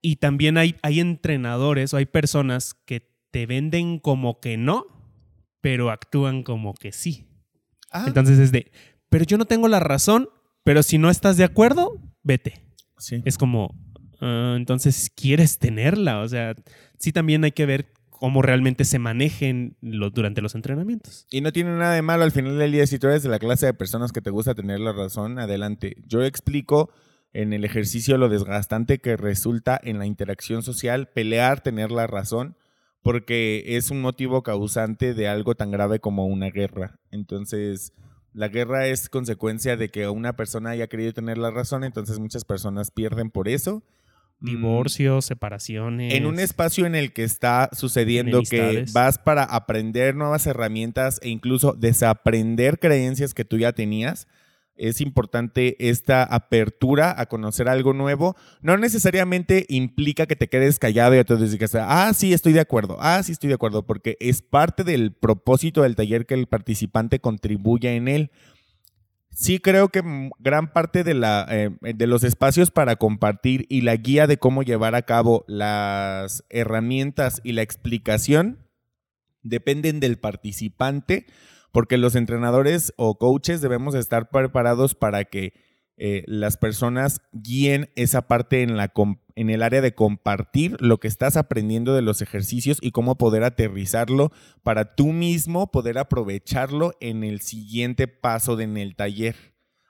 Y 0.00 0.16
también 0.16 0.56
hay, 0.56 0.76
hay 0.80 0.98
entrenadores 0.98 1.92
o 1.92 1.98
hay 1.98 2.06
personas 2.06 2.72
que 2.72 3.06
te 3.30 3.44
venden 3.44 3.98
como 3.98 4.40
que 4.40 4.56
no, 4.56 4.86
pero 5.60 5.90
actúan 5.90 6.42
como 6.42 6.72
que 6.72 6.92
sí. 6.92 7.26
Ah, 7.90 8.04
Entonces 8.06 8.38
es 8.38 8.50
de, 8.50 8.72
pero 9.10 9.26
yo 9.26 9.36
no 9.36 9.44
tengo 9.44 9.68
la 9.68 9.80
razón, 9.80 10.30
pero 10.64 10.82
si 10.82 10.96
no 10.96 11.10
estás 11.10 11.36
de 11.36 11.44
acuerdo, 11.44 12.00
vete. 12.22 12.62
sí. 12.96 13.20
es 13.26 13.36
como, 13.36 13.78
ah, 14.22 14.54
entonces 14.56 15.12
quieres 15.14 15.58
tenerla. 15.58 16.20
O 16.20 16.28
sea, 16.30 16.54
sí 16.98 17.12
también 17.12 17.44
hay 17.44 17.52
que 17.52 17.66
ver 17.66 17.92
cómo 18.20 18.42
realmente 18.42 18.84
se 18.84 18.98
manejen 18.98 19.76
durante 19.80 20.42
los 20.42 20.54
entrenamientos. 20.54 21.26
Y 21.30 21.40
no 21.40 21.52
tiene 21.52 21.70
nada 21.70 21.94
de 21.94 22.02
malo 22.02 22.22
al 22.22 22.32
final 22.32 22.58
del 22.58 22.70
día 22.70 22.86
si 22.86 22.98
tú 22.98 23.08
eres 23.08 23.22
de 23.22 23.30
la 23.30 23.38
clase 23.38 23.64
de 23.64 23.72
personas 23.72 24.12
que 24.12 24.20
te 24.20 24.28
gusta 24.28 24.54
tener 24.54 24.78
la 24.78 24.92
razón, 24.92 25.38
adelante. 25.38 25.96
Yo 26.06 26.22
explico 26.22 26.90
en 27.32 27.54
el 27.54 27.64
ejercicio 27.64 28.18
lo 28.18 28.28
desgastante 28.28 28.98
que 28.98 29.16
resulta 29.16 29.80
en 29.82 29.98
la 29.98 30.04
interacción 30.04 30.62
social 30.62 31.08
pelear, 31.08 31.62
tener 31.62 31.90
la 31.90 32.06
razón, 32.06 32.56
porque 33.02 33.64
es 33.76 33.90
un 33.90 34.02
motivo 34.02 34.42
causante 34.42 35.14
de 35.14 35.26
algo 35.26 35.54
tan 35.54 35.70
grave 35.70 35.98
como 35.98 36.26
una 36.26 36.50
guerra. 36.50 37.00
Entonces, 37.10 37.94
la 38.34 38.48
guerra 38.48 38.86
es 38.86 39.08
consecuencia 39.08 39.78
de 39.78 39.88
que 39.88 40.10
una 40.10 40.36
persona 40.36 40.70
haya 40.70 40.88
querido 40.88 41.14
tener 41.14 41.38
la 41.38 41.50
razón, 41.50 41.84
entonces 41.84 42.18
muchas 42.18 42.44
personas 42.44 42.90
pierden 42.90 43.30
por 43.30 43.48
eso. 43.48 43.82
Mm, 44.40 44.46
Divorcios, 44.46 45.24
separaciones. 45.26 46.14
en 46.14 46.26
un 46.26 46.38
espacio 46.38 46.86
en 46.86 46.94
el 46.94 47.12
que 47.12 47.24
está 47.24 47.68
sucediendo 47.72 48.42
que 48.42 48.86
vas 48.92 49.18
para 49.18 49.44
aprender 49.44 50.14
nuevas 50.14 50.46
herramientas 50.46 51.20
e 51.22 51.28
incluso 51.28 51.74
desaprender 51.74 52.78
creencias 52.78 53.34
que 53.34 53.44
tú 53.44 53.58
ya 53.58 53.72
tenías, 53.72 54.26
es 54.80 55.02
importante 55.02 55.76
esta 55.90 56.22
apertura 56.24 57.14
a 57.18 57.26
conocer 57.26 57.68
algo 57.68 57.92
nuevo. 57.92 58.34
No 58.62 58.78
necesariamente 58.78 59.66
implica 59.68 60.24
que 60.24 60.36
te 60.36 60.48
quedes 60.48 60.78
callado 60.78 61.14
y 61.14 61.18
entonces 61.18 61.52
digas, 61.52 61.74
ah, 61.74 62.10
sí, 62.14 62.32
estoy 62.32 62.54
de 62.54 62.60
acuerdo, 62.60 62.96
ah, 62.98 63.22
sí, 63.22 63.32
estoy 63.32 63.48
de 63.48 63.54
acuerdo, 63.54 63.84
porque 63.84 64.16
es 64.20 64.40
parte 64.40 64.82
del 64.82 65.12
propósito 65.12 65.82
del 65.82 65.96
taller 65.96 66.24
que 66.24 66.34
el 66.34 66.46
participante 66.46 67.20
contribuya 67.20 67.92
en 67.92 68.08
él. 68.08 68.30
Sí 69.32 69.60
creo 69.60 69.88
que 69.88 70.02
gran 70.38 70.72
parte 70.72 71.04
de, 71.04 71.14
la, 71.14 71.46
eh, 71.48 71.70
de 71.80 72.06
los 72.06 72.24
espacios 72.24 72.70
para 72.70 72.96
compartir 72.96 73.66
y 73.68 73.82
la 73.82 73.96
guía 73.96 74.26
de 74.26 74.38
cómo 74.38 74.62
llevar 74.62 74.94
a 74.94 75.02
cabo 75.02 75.44
las 75.46 76.44
herramientas 76.50 77.40
y 77.44 77.52
la 77.52 77.62
explicación 77.62 78.66
dependen 79.42 80.00
del 80.00 80.18
participante, 80.18 81.26
porque 81.72 81.96
los 81.96 82.16
entrenadores 82.16 82.92
o 82.96 83.18
coaches 83.18 83.60
debemos 83.60 83.94
estar 83.94 84.30
preparados 84.30 84.94
para 84.94 85.24
que 85.24 85.54
eh, 86.02 86.24
las 86.26 86.56
personas 86.56 87.20
guíen 87.30 87.90
esa 87.94 88.26
parte 88.26 88.62
en, 88.62 88.78
la 88.78 88.90
en 89.34 89.50
el 89.50 89.62
área 89.62 89.82
de 89.82 89.94
compartir 89.94 90.80
lo 90.80 90.98
que 90.98 91.08
estás 91.08 91.36
aprendiendo 91.36 91.94
de 91.94 92.00
los 92.00 92.22
ejercicios 92.22 92.78
y 92.80 92.90
cómo 92.90 93.18
poder 93.18 93.44
aterrizarlo 93.44 94.32
para 94.62 94.94
tú 94.94 95.08
mismo 95.08 95.70
poder 95.70 95.98
aprovecharlo 95.98 96.94
en 97.00 97.22
el 97.22 97.42
siguiente 97.42 98.08
paso 98.08 98.56
de 98.56 98.64
en 98.64 98.78
el 98.78 98.96
taller. 98.96 99.36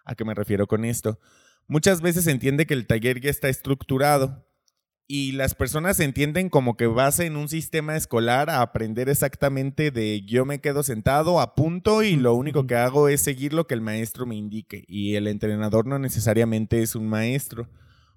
¿A 0.05 0.17
qué 0.17 0.25
me 0.25 0.35
refiero 0.35 0.67
con 0.67 0.85
esto? 0.85 1.21
Muchas 1.69 2.01
veces 2.01 2.25
se 2.25 2.33
entiende 2.33 2.67
que 2.67 2.75
el 2.75 2.89
taller 2.89 3.21
ya 3.21 3.31
está 3.31 3.49
estructurado 3.49 4.50
y 5.13 5.33
las 5.33 5.57
personas 5.57 5.99
entienden 5.99 6.49
como 6.49 6.77
que 6.77 6.87
vas 6.87 7.19
en 7.19 7.37
un 7.37 7.49
sistema 7.49 7.97
escolar 7.97 8.49
a 8.49 8.63
aprender 8.63 9.09
exactamente 9.09 9.91
de 9.91 10.23
yo 10.23 10.45
me 10.45 10.61
quedo 10.61 10.85
sentado, 10.85 11.41
apunto 11.41 12.05
y 12.05 12.15
lo 12.15 12.33
único 12.35 12.69
que 12.69 12.77
hago 12.77 13.09
es 13.09 13.21
seguir 13.21 13.53
lo 13.53 13.67
que 13.67 13.75
el 13.75 13.81
maestro 13.81 14.25
me 14.25 14.37
indique. 14.37 14.85
Y 14.87 15.17
el 15.17 15.27
entrenador 15.27 15.85
no 15.85 15.99
necesariamente 15.99 16.81
es 16.81 16.95
un 16.95 17.09
maestro, 17.09 17.67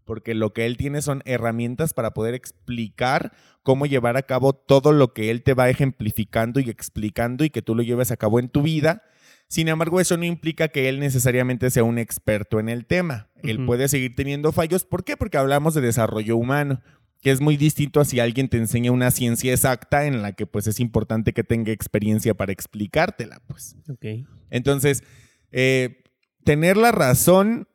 porque 0.06 0.36
lo 0.36 0.54
que 0.54 0.68
él 0.68 0.78
tiene 0.78 1.02
son 1.02 1.24
herramientas 1.26 1.96
para 1.96 2.14
poder 2.14 2.36
explicar 2.36 3.32
cómo 3.64 3.88
llevar 3.88 4.16
a 4.16 4.22
cabo 4.22 4.54
todo 4.54 4.92
lo 4.92 5.14
que 5.14 5.32
él 5.32 5.42
te 5.42 5.56
va 5.56 5.72
ejemplificando 5.72 6.60
y 6.60 6.70
explicando 6.70 7.44
y 7.44 7.50
que 7.50 7.64
tú 7.64 7.74
lo 7.74 7.82
lleves 7.82 8.12
a 8.12 8.18
cabo 8.18 8.40
en 8.40 8.50
tu 8.50 8.62
vida. 8.62 9.02
Sin 9.48 9.68
embargo, 9.68 10.00
eso 10.00 10.18
no 10.18 10.26
implica 10.26 10.70
que 10.70 10.90
él 10.90 11.00
necesariamente 11.00 11.70
sea 11.70 11.84
un 11.84 12.00
experto 12.00 12.60
en 12.60 12.70
el 12.70 12.86
tema. 12.86 13.30
Él 13.44 13.66
puede 13.66 13.88
seguir 13.88 14.16
teniendo 14.16 14.52
fallos. 14.52 14.84
¿Por 14.84 15.04
qué? 15.04 15.16
Porque 15.16 15.38
hablamos 15.38 15.76
de 15.76 15.82
desarrollo 15.82 16.38
humano, 16.38 16.82
que 17.22 17.32
es 17.32 17.40
muy 17.40 17.56
distinto 17.56 18.00
a 18.00 18.06
si 18.06 18.20
alguien 18.20 18.50
te 18.50 18.58
enseña 18.58 18.92
una 18.92 19.12
ciencia 19.12 19.54
exacta 19.54 20.06
en 20.06 20.22
la 20.22 20.34
que 20.34 20.46
pues 20.46 20.68
es 20.68 20.80
importante 20.80 21.34
que 21.34 21.44
tenga 21.44 21.72
experiencia 21.72 22.34
para 22.34 22.52
explicártela, 22.52 23.42
pues. 23.48 23.76
Ok. 23.90 24.28
Entonces, 24.50 25.04
eh, 25.52 26.04
tener 26.44 26.76
la 26.76 26.92
razón, 26.92 27.68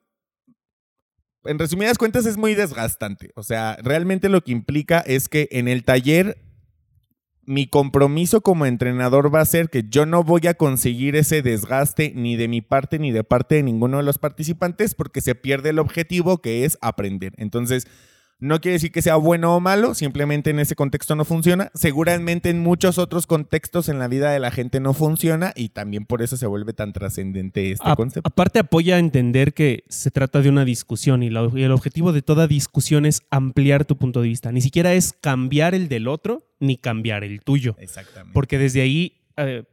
en 1.44 1.58
resumidas 1.58 1.96
cuentas, 1.96 2.26
es 2.26 2.36
muy 2.36 2.54
desgastante. 2.54 3.30
O 3.36 3.42
sea, 3.42 3.78
realmente 3.82 4.28
lo 4.28 4.42
que 4.42 4.52
implica 4.52 5.00
es 5.00 5.28
que 5.28 5.48
en 5.52 5.68
el 5.68 5.84
taller, 5.84 6.38
mi 7.48 7.66
compromiso 7.66 8.42
como 8.42 8.66
entrenador 8.66 9.34
va 9.34 9.40
a 9.40 9.46
ser 9.46 9.70
que 9.70 9.84
yo 9.88 10.04
no 10.04 10.22
voy 10.22 10.46
a 10.48 10.54
conseguir 10.54 11.16
ese 11.16 11.40
desgaste 11.40 12.12
ni 12.14 12.36
de 12.36 12.46
mi 12.46 12.60
parte 12.60 12.98
ni 12.98 13.10
de 13.10 13.24
parte 13.24 13.54
de 13.54 13.62
ninguno 13.62 13.96
de 13.96 14.02
los 14.02 14.18
participantes 14.18 14.94
porque 14.94 15.22
se 15.22 15.34
pierde 15.34 15.70
el 15.70 15.78
objetivo 15.78 16.42
que 16.42 16.66
es 16.66 16.76
aprender. 16.82 17.32
Entonces, 17.38 17.88
no 18.40 18.60
quiere 18.60 18.74
decir 18.74 18.92
que 18.92 19.02
sea 19.02 19.16
bueno 19.16 19.56
o 19.56 19.60
malo, 19.60 19.94
simplemente 19.94 20.50
en 20.50 20.60
ese 20.60 20.76
contexto 20.76 21.16
no 21.16 21.24
funciona. 21.24 21.70
Seguramente 21.74 22.50
en 22.50 22.60
muchos 22.60 22.96
otros 22.98 23.26
contextos 23.26 23.88
en 23.88 23.98
la 23.98 24.06
vida 24.06 24.30
de 24.30 24.38
la 24.38 24.50
gente 24.52 24.78
no 24.78 24.94
funciona 24.94 25.52
y 25.56 25.70
también 25.70 26.04
por 26.06 26.22
eso 26.22 26.36
se 26.36 26.46
vuelve 26.46 26.72
tan 26.72 26.92
trascendente 26.92 27.72
este 27.72 27.88
A- 27.88 27.96
concepto. 27.96 28.28
aparte 28.28 28.60
apoya 28.60 28.94
a 28.96 28.98
entender 29.00 29.54
que 29.54 29.82
se 29.88 30.10
trata 30.12 30.40
de 30.40 30.48
una 30.50 30.64
discusión 30.64 31.22
y, 31.24 31.30
la- 31.30 31.50
y 31.52 31.62
el 31.64 31.72
objetivo 31.72 32.12
de 32.12 32.22
toda 32.22 32.46
discusión 32.46 33.06
es 33.06 33.22
ampliar 33.30 33.84
tu 33.84 33.96
punto 33.96 34.22
de 34.22 34.28
vista. 34.28 34.52
Ni 34.52 34.60
siquiera 34.60 34.92
es 34.94 35.14
cambiar 35.20 35.74
el 35.74 35.88
del 35.88 36.06
otro 36.06 36.46
ni 36.60 36.76
cambiar 36.76 37.24
el 37.24 37.40
tuyo. 37.40 37.74
Exactamente. 37.78 38.34
Porque 38.34 38.58
desde 38.58 38.82
ahí 38.82 39.20
eh, 39.36 39.64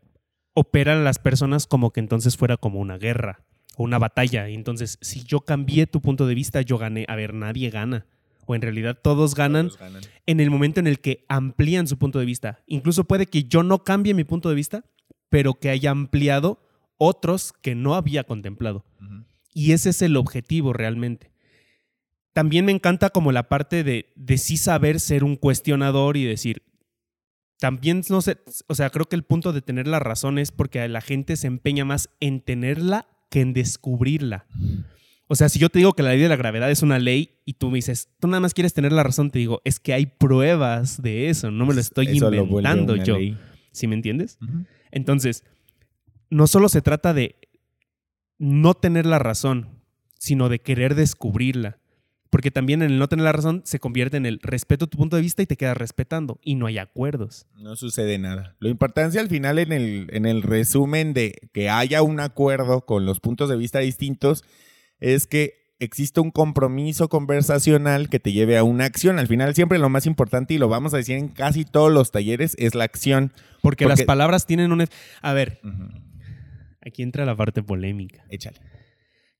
operan 0.53 1.03
las 1.03 1.19
personas 1.19 1.67
como 1.67 1.91
que 1.91 2.00
entonces 2.00 2.38
fuera 2.38 2.57
como 2.57 2.79
una 2.79 2.98
guerra 2.98 3.43
o 3.77 3.84
una 3.84 3.98
batalla. 4.00 4.50
Y 4.50 4.55
entonces, 4.55 4.98
si 5.01 5.24
yo 5.24 5.41
cambié 5.41 5.86
tu 5.86 6.01
punto 6.01 6.25
de 6.27 6.34
vista, 6.36 6.62
yo 6.62 6.77
gané. 6.77 7.05
A 7.10 7.15
ver, 7.15 7.34
nadie 7.34 7.69
gana. 7.69 8.05
O 8.46 8.56
en 8.56 8.62
realidad 8.62 8.98
todos 9.02 9.36
ganan 9.36 9.68
Todos 9.68 9.80
ganan. 9.80 10.02
en 10.25 10.40
el 10.40 10.50
momento 10.52 10.80
en 10.80 10.88
el 10.88 11.00
que 11.00 11.25
amplían 11.30 11.88
su 11.88 11.98
punto 11.98 12.20
de 12.20 12.25
vista. 12.25 12.64
Incluso 12.68 13.06
puede 13.06 13.25
que 13.25 13.46
yo 13.46 13.64
no 13.64 13.84
cambie 13.84 14.14
mi 14.14 14.24
punto 14.24 14.50
de 14.50 14.56
vista, 14.56 14.86
pero 15.30 15.56
que 15.56 15.70
haya 15.70 15.92
ampliado 15.92 16.62
otros 16.98 17.54
que 17.62 17.75
no 17.75 17.96
había 17.96 18.24
contemplado. 18.24 18.86
Y 19.54 19.72
ese 19.72 19.90
es 19.90 20.02
el 20.02 20.18
objetivo 20.18 20.74
realmente. 20.74 21.32
También 22.34 22.66
me 22.66 22.72
encanta 22.72 23.10
como 23.10 23.32
la 23.32 23.48
parte 23.48 23.84
de, 23.84 24.12
de 24.16 24.38
sí 24.38 24.58
saber 24.58 25.00
ser 25.00 25.24
un 25.24 25.38
cuestionador 25.38 26.18
y 26.18 26.25
decir, 26.25 26.64
también 27.60 28.02
no 28.10 28.22
sé, 28.22 28.38
o 28.68 28.75
sea, 28.75 28.90
creo 28.90 29.06
que 29.06 29.16
el 29.16 29.24
punto 29.24 29.54
de 29.54 29.62
tener 29.62 29.88
la 29.88 30.00
razón 30.00 30.38
es 30.38 30.52
porque 30.52 30.88
la 30.90 31.00
gente 31.02 31.38
se 31.38 31.48
empeña 31.48 31.86
más 31.86 32.10
en 32.20 32.42
tenerla 32.42 33.08
que 33.30 33.40
en 33.42 33.54
descubrirla. 33.54 34.46
O 35.27 35.36
sea, 35.36 35.50
si 35.50 35.58
yo 35.60 35.70
te 35.70 35.79
digo 35.79 35.94
que 35.94 36.03
la 36.03 36.12
ley 36.12 36.20
de 36.22 36.29
la 36.29 36.36
gravedad 36.36 36.70
es 36.70 36.84
una 36.84 37.00
ley 37.00 37.39
y 37.46 37.53
tú 37.53 37.70
me 37.72 37.77
dices, 37.77 38.10
tú 38.20 38.27
nada 38.27 38.41
más 38.41 38.53
quieres 38.53 38.74
tener 38.74 38.91
la 38.91 39.01
razón, 39.03 39.32
te 39.32 39.39
digo, 39.39 39.62
es 39.65 39.79
que 39.79 39.94
hay 39.94 40.05
pruebas 40.05 41.01
de 41.01 41.29
eso, 41.29 41.50
no 41.50 41.65
me 41.65 41.74
lo 41.74 41.82
estoy 41.82 42.08
Eso 42.15 42.32
inventando 42.34 42.96
yo. 42.96 43.17
ley. 43.17 43.38
¿Sí 43.72 43.88
me 43.88 43.96
entiendes? 43.96 44.38
Entonces, 44.91 45.44
no 46.29 46.46
solo 46.48 46.70
se 46.70 46.82
trata 46.82 47.13
de 47.13 47.36
no 48.38 48.74
tener 48.75 49.05
la 49.05 49.17
razón, 49.20 49.70
sino 50.20 50.48
de 50.50 50.60
querer 50.60 50.96
descubrirla. 50.96 51.79
Porque 52.29 52.51
también 52.51 52.82
en 52.82 52.91
el 52.91 53.00
no 53.00 53.08
tener 53.08 53.24
la 53.24 53.32
razón 53.32 53.62
se 53.65 53.79
convierte 53.79 54.17
en 54.17 54.25
el 54.25 54.39
respeto 54.41 54.88
tu 54.88 54.98
punto 54.98 55.15
de 55.15 55.22
vista 55.22 55.41
y 55.41 55.46
te 55.46 55.55
quedas 55.55 55.77
respetando 55.77 56.39
y 56.44 56.55
no 56.55 56.65
hay 56.65 56.77
acuerdos. 56.77 57.48
No 57.58 57.75
sucede 57.77 58.17
nada. 58.17 58.55
Lo 58.60 58.67
importante 58.67 59.20
al 59.20 59.29
final 59.29 59.58
en 59.58 59.72
el, 59.72 60.08
en 60.12 60.25
el 60.25 60.41
resumen 60.41 61.13
de 61.13 61.50
que 61.53 61.70
haya 61.70 62.01
un 62.01 62.20
acuerdo 62.20 62.86
con 62.86 63.05
los 63.05 63.22
puntos 63.22 63.50
de 63.50 63.55
vista 63.55 63.79
distintos 63.79 64.44
es 65.00 65.28
que 65.28 65.54
existe 65.80 66.20
un 66.22 66.32
compromiso 66.32 67.10
conversacional 67.10 68.10
que 68.10 68.20
te 68.20 68.32
lleve 68.32 68.58
a 68.58 68.64
una 68.64 68.86
acción. 68.86 69.20
Al 69.20 69.28
final 69.28 69.54
siempre 69.56 69.78
lo 69.78 69.90
más 69.90 70.06
importante 70.06 70.54
y 70.54 70.58
lo 70.58 70.70
vamos 70.70 70.94
a 70.94 70.98
decir 70.98 71.18
en 71.18 71.28
casi 71.28 71.66
todos 71.66 71.92
los 71.92 72.12
talleres 72.12 72.56
es 72.58 72.75
la 72.75 72.86
acción. 72.86 73.34
Porque, 73.62 73.86
Porque- 73.86 74.00
las 74.00 74.04
palabras 74.04 74.46
tienen 74.46 74.72
un... 74.72 74.80
ef- 74.82 74.92
A 75.22 75.34
ver, 75.34 75.60
aquí 76.82 77.04
entra 77.04 77.25
la 77.25 77.36
parte 77.36 77.62
polémica. 77.64 78.24
Échale. 78.30 78.60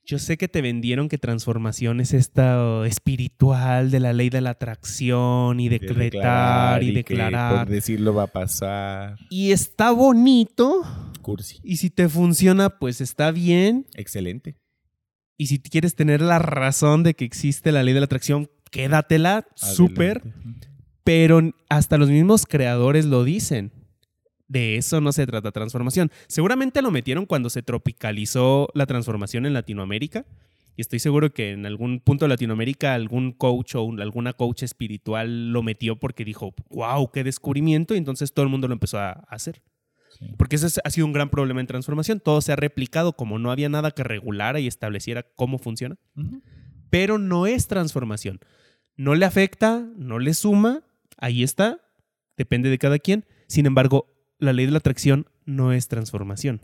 Yo 0.08 0.20
sé 0.20 0.38
que 0.38 0.48
te 0.48 0.62
vendieron 0.62 1.10
que 1.10 1.18
transformación 1.18 2.00
es 2.00 2.14
esta 2.14 2.86
espiritual 2.86 3.90
de 3.90 4.00
la 4.00 4.14
ley 4.14 4.30
de 4.30 4.40
la 4.40 4.52
atracción 4.52 5.60
y 5.60 5.68
De 5.68 5.80
decretar 5.80 6.84
y 6.84 6.88
que 6.90 6.94
declarar. 6.94 7.66
por 7.66 7.74
decirlo 7.74 8.14
va 8.14 8.24
a 8.24 8.28
pasar. 8.28 9.18
Y 9.32 9.52
está 9.52 9.90
bonito. 9.92 10.84
Cursi. 11.24 11.60
Y 11.64 11.78
si 11.78 11.90
te 11.90 12.08
funciona, 12.08 12.78
pues 12.78 13.02
está 13.02 13.32
bien. 13.32 13.88
Excelente. 13.96 14.58
Y 15.38 15.48
si 15.48 15.60
quieres 15.60 15.96
tener 15.96 16.22
la 16.22 16.40
razón 16.40 17.04
de 17.04 17.14
que 17.14 17.26
existe 17.26 17.72
la 17.72 17.84
ley 17.84 17.94
de 17.94 18.00
la 18.00 18.06
atracción, 18.06 18.50
quédatela, 18.72 19.46
súper. 19.56 20.22
Pero 21.04 21.42
hasta 21.70 21.98
los 21.98 22.10
mismos 22.10 22.46
creadores 22.46 23.06
lo 23.06 23.24
dicen. 23.24 23.72
De 24.48 24.78
eso 24.78 25.02
no 25.02 25.12
se 25.12 25.26
trata 25.26 25.52
transformación. 25.52 26.12
Seguramente 26.28 26.82
lo 26.82 26.92
metieron 26.92 27.26
cuando 27.26 27.50
se 27.50 27.64
tropicalizó 27.64 28.70
la 28.74 28.86
transformación 28.86 29.46
en 29.46 29.54
Latinoamérica. 29.54 30.26
Y 30.78 30.82
estoy 30.82 31.00
seguro 31.00 31.34
que 31.34 31.52
en 31.52 31.66
algún 31.66 32.00
punto 32.00 32.26
de 32.26 32.30
Latinoamérica 32.30 32.94
algún 32.94 33.32
coach 33.32 33.76
o 33.76 33.84
un- 33.84 34.02
alguna 34.02 34.34
coach 34.34 34.64
espiritual 34.64 35.52
lo 35.52 35.64
metió 35.64 35.96
porque 36.00 36.26
dijo, 36.26 36.54
wow, 36.70 37.10
qué 37.12 37.24
descubrimiento. 37.24 37.96
Y 37.96 37.98
entonces 37.98 38.34
todo 38.34 38.44
el 38.44 38.50
mundo 38.52 38.68
lo 38.68 38.74
empezó 38.74 39.00
a 39.00 39.12
hacer. 39.30 39.62
Sí. 40.18 40.34
Porque 40.38 40.56
ese 40.56 40.68
es- 40.68 40.80
ha 40.84 40.90
sido 40.90 41.06
un 41.08 41.14
gran 41.14 41.30
problema 41.30 41.60
en 41.62 41.68
transformación. 41.68 42.20
Todo 42.20 42.40
se 42.42 42.52
ha 42.52 42.56
replicado 42.56 43.14
como 43.14 43.38
no 43.40 43.52
había 43.52 43.68
nada 43.70 43.92
que 43.92 44.04
regulara 44.04 44.60
y 44.60 44.68
estableciera 44.68 45.24
cómo 45.36 45.58
funciona. 45.58 45.98
Pero 46.90 47.18
no 47.18 47.48
es 47.48 47.68
transformación. 47.68 48.40
No 48.96 49.16
le 49.16 49.26
afecta, 49.26 49.86
no 49.98 50.20
le 50.20 50.34
suma. 50.34 50.84
Ahí 51.18 51.44
está. 51.44 51.80
depende 52.38 52.70
de 52.70 52.78
cada 52.78 53.00
quien. 53.00 53.26
Sin 53.48 53.66
embargo, 53.66 54.08
la 54.40 54.52
ley 54.52 54.66
de 54.66 54.72
la 54.74 54.80
atracción 54.80 55.26
no 55.46 55.72
es 55.72 55.88
transformación. 55.88 56.60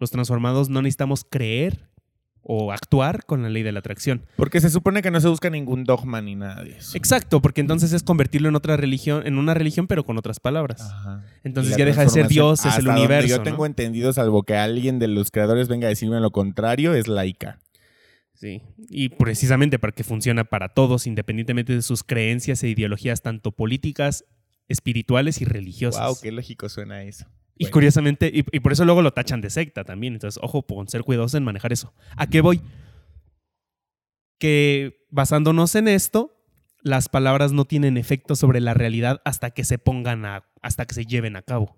Los 0.00 0.10
transformados 0.10 0.68
no 0.68 0.82
necesitamos 0.82 1.24
creer 1.28 1.88
o 2.48 2.70
actuar 2.70 3.24
con 3.26 3.42
la 3.42 3.50
ley 3.50 3.64
de 3.64 3.72
la 3.72 3.80
atracción. 3.80 4.24
Porque 4.36 4.60
se 4.60 4.70
supone 4.70 5.02
que 5.02 5.10
no 5.10 5.20
se 5.20 5.26
busca 5.26 5.50
ningún 5.50 5.82
dogma 5.82 6.22
ni 6.22 6.36
nada 6.36 6.62
de 6.62 6.78
eso. 6.78 6.96
Exacto, 6.96 7.42
porque 7.42 7.60
entonces 7.60 7.92
es 7.92 8.04
convertirlo 8.04 8.48
en 8.48 8.54
otra 8.54 8.76
religión, 8.76 9.26
en 9.26 9.36
una 9.36 9.52
religión 9.52 9.88
pero 9.88 10.04
con 10.04 10.16
otras 10.16 10.38
palabras. 10.38 10.80
Ajá. 10.80 11.24
Entonces 11.42 11.76
ya 11.76 11.84
deja 11.84 12.02
de 12.02 12.08
ser 12.08 12.28
Dios, 12.28 12.64
es 12.64 12.78
el 12.78 12.86
universo. 12.86 13.28
Yo 13.28 13.38
¿no? 13.38 13.42
tengo 13.42 13.66
entendido, 13.66 14.12
salvo 14.12 14.44
que 14.44 14.54
alguien 14.54 15.00
de 15.00 15.08
los 15.08 15.32
creadores 15.32 15.66
venga 15.66 15.86
a 15.86 15.90
decirme 15.90 16.20
lo 16.20 16.30
contrario, 16.30 16.94
es 16.94 17.08
laica. 17.08 17.58
Sí, 18.32 18.62
y 18.90 19.08
precisamente 19.08 19.78
para 19.78 19.92
que 19.92 20.04
funciona 20.04 20.44
para 20.44 20.68
todos, 20.68 21.06
independientemente 21.06 21.72
de 21.74 21.82
sus 21.82 22.04
creencias 22.04 22.62
e 22.62 22.68
ideologías, 22.68 23.22
tanto 23.22 23.50
políticas, 23.50 24.24
espirituales 24.68 25.40
y 25.40 25.46
religiosas. 25.46 26.06
Wow, 26.06 26.18
qué 26.22 26.30
lógico 26.30 26.68
suena 26.68 27.02
eso. 27.02 27.26
Y 27.58 27.66
curiosamente, 27.70 28.30
y, 28.32 28.44
y 28.54 28.60
por 28.60 28.72
eso 28.72 28.84
luego 28.84 29.02
lo 29.02 29.12
tachan 29.12 29.40
de 29.40 29.50
secta 29.50 29.84
también. 29.84 30.14
Entonces, 30.14 30.38
ojo 30.42 30.62
con 30.62 30.88
ser 30.88 31.02
cuidadosos 31.02 31.34
en 31.36 31.44
manejar 31.44 31.72
eso. 31.72 31.94
¿A 32.16 32.26
qué 32.26 32.40
voy? 32.40 32.60
Que 34.38 35.06
basándonos 35.10 35.74
en 35.74 35.88
esto, 35.88 36.36
las 36.82 37.08
palabras 37.08 37.52
no 37.52 37.64
tienen 37.64 37.96
efecto 37.96 38.36
sobre 38.36 38.60
la 38.60 38.74
realidad 38.74 39.22
hasta 39.24 39.50
que 39.50 39.64
se 39.64 39.78
pongan 39.78 40.24
a, 40.26 40.44
hasta 40.62 40.84
que 40.86 40.94
se 40.94 41.06
lleven 41.06 41.36
a 41.36 41.42
cabo. 41.42 41.76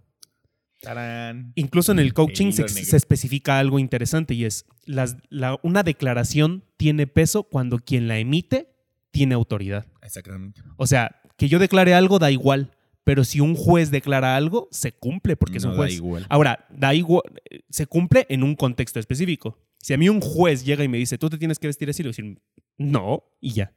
Tarán. 0.81 1.53
Incluso 1.57 1.93
en 1.93 1.99
el 1.99 2.15
coaching 2.15 2.53
se, 2.53 2.97
especifica 2.97 3.59
algo 3.59 3.79
interesante 3.79 4.35
y 4.35 4.45
es, 4.45 4.65
las- 4.85 5.17
la- 5.29 5.59
una 5.63 5.83
declaración 5.83 6.65
tiene 6.77 7.07
peso 7.07 7.45
cuando 7.45 7.79
quien 7.79 8.07
la 8.09 8.19
emite 8.19 8.75
tiene 9.11 9.35
autoridad. 9.35 9.87
Exactamente. 10.03 10.61
O 10.77 10.87
sea, 10.87 11.21
que 11.37 11.49
yo 11.49 11.59
declare 11.59 11.95
algo 11.95 12.19
da 12.19 12.31
igual, 12.31 12.77
pero 13.09 13.25
si 13.25 13.41
un 13.41 13.55
juez 13.55 13.91
declara 13.91 14.37
algo, 14.37 14.69
se 14.71 14.93
cumple 14.93 15.35
porque 15.35 15.57
es 15.57 15.65
No 15.65 15.71
un 15.71 15.77
da 15.77 15.83
juez. 15.85 15.95
igual. 15.95 16.27
Ahora, 16.29 16.67
da 16.69 16.95
igual, 16.95 17.23
se 17.71 17.87
cumple 17.87 18.27
en 18.29 18.43
un 18.43 18.55
contexto 18.55 19.01
específico. 19.01 19.57
Si 19.79 19.95
a 19.95 19.97
mí 19.97 20.11
un 20.11 20.21
juez 20.21 20.63
llega 20.67 20.85
y 20.85 20.89
me 20.89 20.99
dice, 20.99 21.17
tú 21.17 21.31
te 21.31 21.39
tienes 21.39 21.59
que 21.59 21.69
vestir 21.69 21.89
así, 21.89 22.03
le 22.03 22.09
voy 22.11 22.11
a 22.11 22.17
decir, 22.19 22.39
no, 22.77 23.25
y 23.41 23.53
ya. 23.53 23.73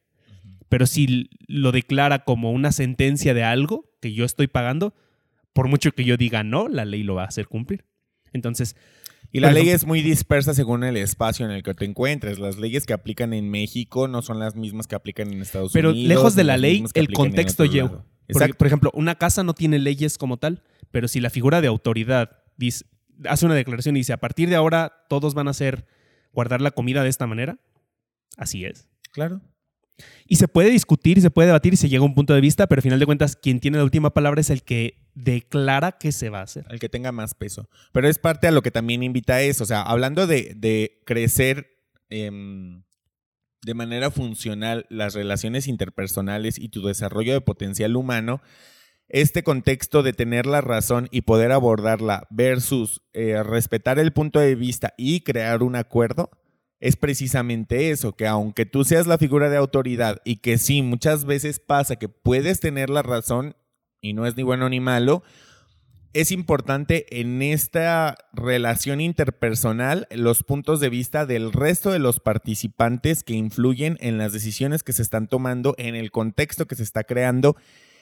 Pero 0.67 0.85
si 0.85 1.29
lo 1.47 1.71
declara 1.71 2.25
como 2.25 2.51
una 2.51 2.73
sentencia 2.73 3.33
de 3.33 3.43
algo 3.45 3.89
que 4.01 4.11
yo 4.11 4.25
estoy 4.25 4.47
pagando, 4.47 4.93
por 5.53 5.69
mucho 5.69 5.93
que 5.93 6.03
yo 6.03 6.17
diga 6.17 6.43
no, 6.43 6.67
la 6.67 6.83
ley 6.83 7.03
lo 7.03 7.15
va 7.15 7.23
a 7.23 7.27
hacer 7.27 7.47
cumplir. 7.47 7.85
Entonces, 8.33 8.75
Y 9.31 9.39
la 9.39 9.53
ley 9.53 9.69
es 9.69 9.85
muy 9.85 10.01
dispersa 10.01 10.53
según 10.53 10.83
el 10.83 10.97
espacio 10.97 11.45
en 11.45 11.53
el 11.53 11.63
que 11.63 11.73
te 11.73 11.85
encuentres. 11.85 12.37
Las 12.37 12.57
leyes 12.57 12.85
que 12.85 12.91
aplican 12.91 13.31
en 13.31 13.49
México 13.49 14.09
no 14.09 14.21
son 14.23 14.39
las 14.39 14.57
mismas 14.57 14.87
que 14.87 14.95
aplican 14.95 15.31
en 15.31 15.41
Estados 15.41 15.71
pero 15.71 15.91
Unidos. 15.91 16.09
lejos 16.09 16.35
de 16.35 16.43
la 16.43 16.57
ley, 16.57 16.83
el 16.95 17.13
contexto 17.13 17.63
lleva. 17.63 18.03
Porque, 18.27 18.53
por 18.53 18.67
ejemplo, 18.67 18.91
una 18.93 19.15
casa 19.15 19.43
no 19.43 19.53
tiene 19.53 19.79
leyes 19.79 20.17
como 20.17 20.37
tal, 20.37 20.63
pero 20.91 21.07
si 21.07 21.19
la 21.19 21.29
figura 21.29 21.61
de 21.61 21.67
autoridad 21.67 22.37
dice- 22.57 22.85
hace 23.27 23.45
una 23.45 23.55
declaración 23.55 23.95
y 23.95 23.99
dice, 23.99 24.13
a 24.13 24.17
partir 24.17 24.49
de 24.49 24.55
ahora 24.55 25.05
todos 25.09 25.33
van 25.33 25.47
a 25.47 25.51
hacer 25.51 25.85
guardar 26.33 26.61
la 26.61 26.71
comida 26.71 27.03
de 27.03 27.09
esta 27.09 27.27
manera, 27.27 27.59
así 28.37 28.65
es. 28.65 28.87
Claro. 29.11 29.41
Y 30.25 30.37
se 30.37 30.47
puede 30.47 30.69
discutir 30.71 31.17
y 31.17 31.21
se 31.21 31.29
puede 31.29 31.47
debatir 31.47 31.73
y 31.73 31.77
se 31.77 31.89
llega 31.89 32.01
a 32.01 32.05
un 32.05 32.15
punto 32.15 32.33
de 32.33 32.41
vista, 32.41 32.67
pero 32.67 32.79
al 32.79 32.83
final 32.83 32.99
de 32.99 33.05
cuentas 33.05 33.35
quien 33.35 33.59
tiene 33.59 33.77
la 33.77 33.83
última 33.83 34.11
palabra 34.13 34.41
es 34.41 34.49
el 34.49 34.63
que 34.63 34.97
declara 35.13 35.91
que 35.93 36.11
se 36.11 36.29
va 36.29 36.39
a 36.39 36.43
hacer. 36.43 36.65
Al 36.69 36.79
que 36.79 36.89
tenga 36.89 37.11
más 37.11 37.35
peso. 37.35 37.69
Pero 37.91 38.07
es 38.07 38.17
parte 38.17 38.47
a 38.47 38.51
lo 38.51 38.61
que 38.63 38.71
también 38.71 39.03
invita 39.03 39.35
a 39.35 39.41
eso. 39.41 39.63
O 39.63 39.67
sea, 39.67 39.81
hablando 39.81 40.25
de, 40.25 40.53
de 40.55 41.01
crecer 41.05 41.67
em, 42.09 42.81
de 43.63 43.73
manera 43.73 44.11
funcional 44.11 44.85
las 44.89 45.13
relaciones 45.13 45.67
interpersonales 45.67 46.57
y 46.57 46.69
tu 46.69 46.85
desarrollo 46.85 47.33
de 47.33 47.41
potencial 47.41 47.95
humano, 47.95 48.41
este 49.07 49.43
contexto 49.43 50.03
de 50.03 50.13
tener 50.13 50.45
la 50.45 50.61
razón 50.61 51.09
y 51.11 51.21
poder 51.21 51.51
abordarla 51.51 52.27
versus 52.29 53.01
eh, 53.13 53.43
respetar 53.43 53.99
el 53.99 54.13
punto 54.13 54.39
de 54.39 54.55
vista 54.55 54.93
y 54.97 55.21
crear 55.21 55.63
un 55.63 55.75
acuerdo, 55.75 56.29
es 56.79 56.95
precisamente 56.95 57.91
eso, 57.91 58.15
que 58.15 58.25
aunque 58.25 58.65
tú 58.65 58.83
seas 58.83 59.05
la 59.05 59.19
figura 59.19 59.49
de 59.49 59.57
autoridad 59.57 60.21
y 60.25 60.37
que 60.37 60.57
sí, 60.57 60.81
muchas 60.81 61.25
veces 61.25 61.59
pasa 61.59 61.97
que 61.97 62.09
puedes 62.09 62.59
tener 62.59 62.89
la 62.89 63.03
razón 63.03 63.55
y 64.01 64.13
no 64.13 64.25
es 64.25 64.35
ni 64.35 64.43
bueno 64.43 64.67
ni 64.67 64.79
malo, 64.79 65.23
es 66.13 66.31
importante 66.31 67.19
en 67.19 67.41
esta 67.41 68.17
relación 68.33 69.01
interpersonal 69.01 70.07
los 70.11 70.43
puntos 70.43 70.79
de 70.79 70.89
vista 70.89 71.25
del 71.25 71.53
resto 71.53 71.91
de 71.91 71.99
los 71.99 72.19
participantes 72.19 73.23
que 73.23 73.33
influyen 73.33 73.97
en 74.01 74.17
las 74.17 74.33
decisiones 74.33 74.83
que 74.83 74.93
se 74.93 75.01
están 75.01 75.27
tomando, 75.27 75.75
en 75.77 75.95
el 75.95 76.11
contexto 76.11 76.65
que 76.67 76.75
se 76.75 76.83
está 76.83 77.03
creando. 77.03 77.55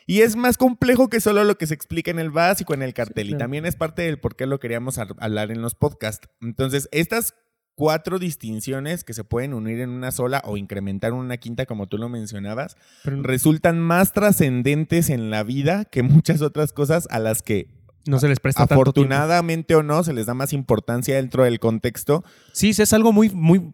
Y 0.07 0.21
es 0.21 0.35
más 0.35 0.57
complejo 0.57 1.07
que 1.07 1.21
solo 1.21 1.43
lo 1.43 1.57
que 1.57 1.67
se 1.67 1.75
explica 1.75 2.09
en 2.09 2.17
el 2.17 2.31
básico, 2.31 2.73
en 2.73 2.81
el 2.81 2.95
cartel. 2.95 3.27
Y 3.27 3.29
claro. 3.29 3.43
también 3.43 3.65
es 3.67 3.75
parte 3.75 4.01
del 4.01 4.19
por 4.19 4.35
qué 4.35 4.47
lo 4.47 4.59
queríamos 4.59 4.97
hablar 4.97 5.51
en 5.51 5.61
los 5.61 5.75
podcasts. 5.75 6.29
Entonces, 6.41 6.89
estas 6.91 7.35
cuatro 7.75 8.17
distinciones 8.17 9.03
que 9.03 9.13
se 9.13 9.23
pueden 9.23 9.53
unir 9.53 9.79
en 9.81 9.91
una 9.91 10.11
sola 10.11 10.41
o 10.45 10.57
incrementar 10.57 11.11
en 11.11 11.17
una 11.17 11.37
quinta, 11.37 11.67
como 11.67 11.87
tú 11.87 11.99
lo 11.99 12.09
mencionabas, 12.09 12.75
Pero 13.03 13.21
resultan 13.21 13.79
más 13.79 14.11
trascendentes 14.11 15.11
en 15.11 15.29
la 15.29 15.43
vida 15.43 15.85
que 15.85 16.01
muchas 16.01 16.41
otras 16.41 16.73
cosas 16.73 17.07
a 17.11 17.19
las 17.19 17.43
que 17.43 17.78
no 18.05 18.19
se 18.19 18.27
les 18.27 18.39
presta 18.39 18.65
tanto 18.67 18.75
afortunadamente 18.75 19.75
o 19.75 19.83
no 19.83 20.03
se 20.03 20.13
les 20.13 20.25
da 20.25 20.33
más 20.33 20.53
importancia 20.53 21.15
dentro 21.15 21.43
del 21.43 21.59
contexto. 21.59 22.23
Sí, 22.53 22.69
es 22.69 22.93
algo 22.93 23.11
muy, 23.13 23.29
muy 23.29 23.71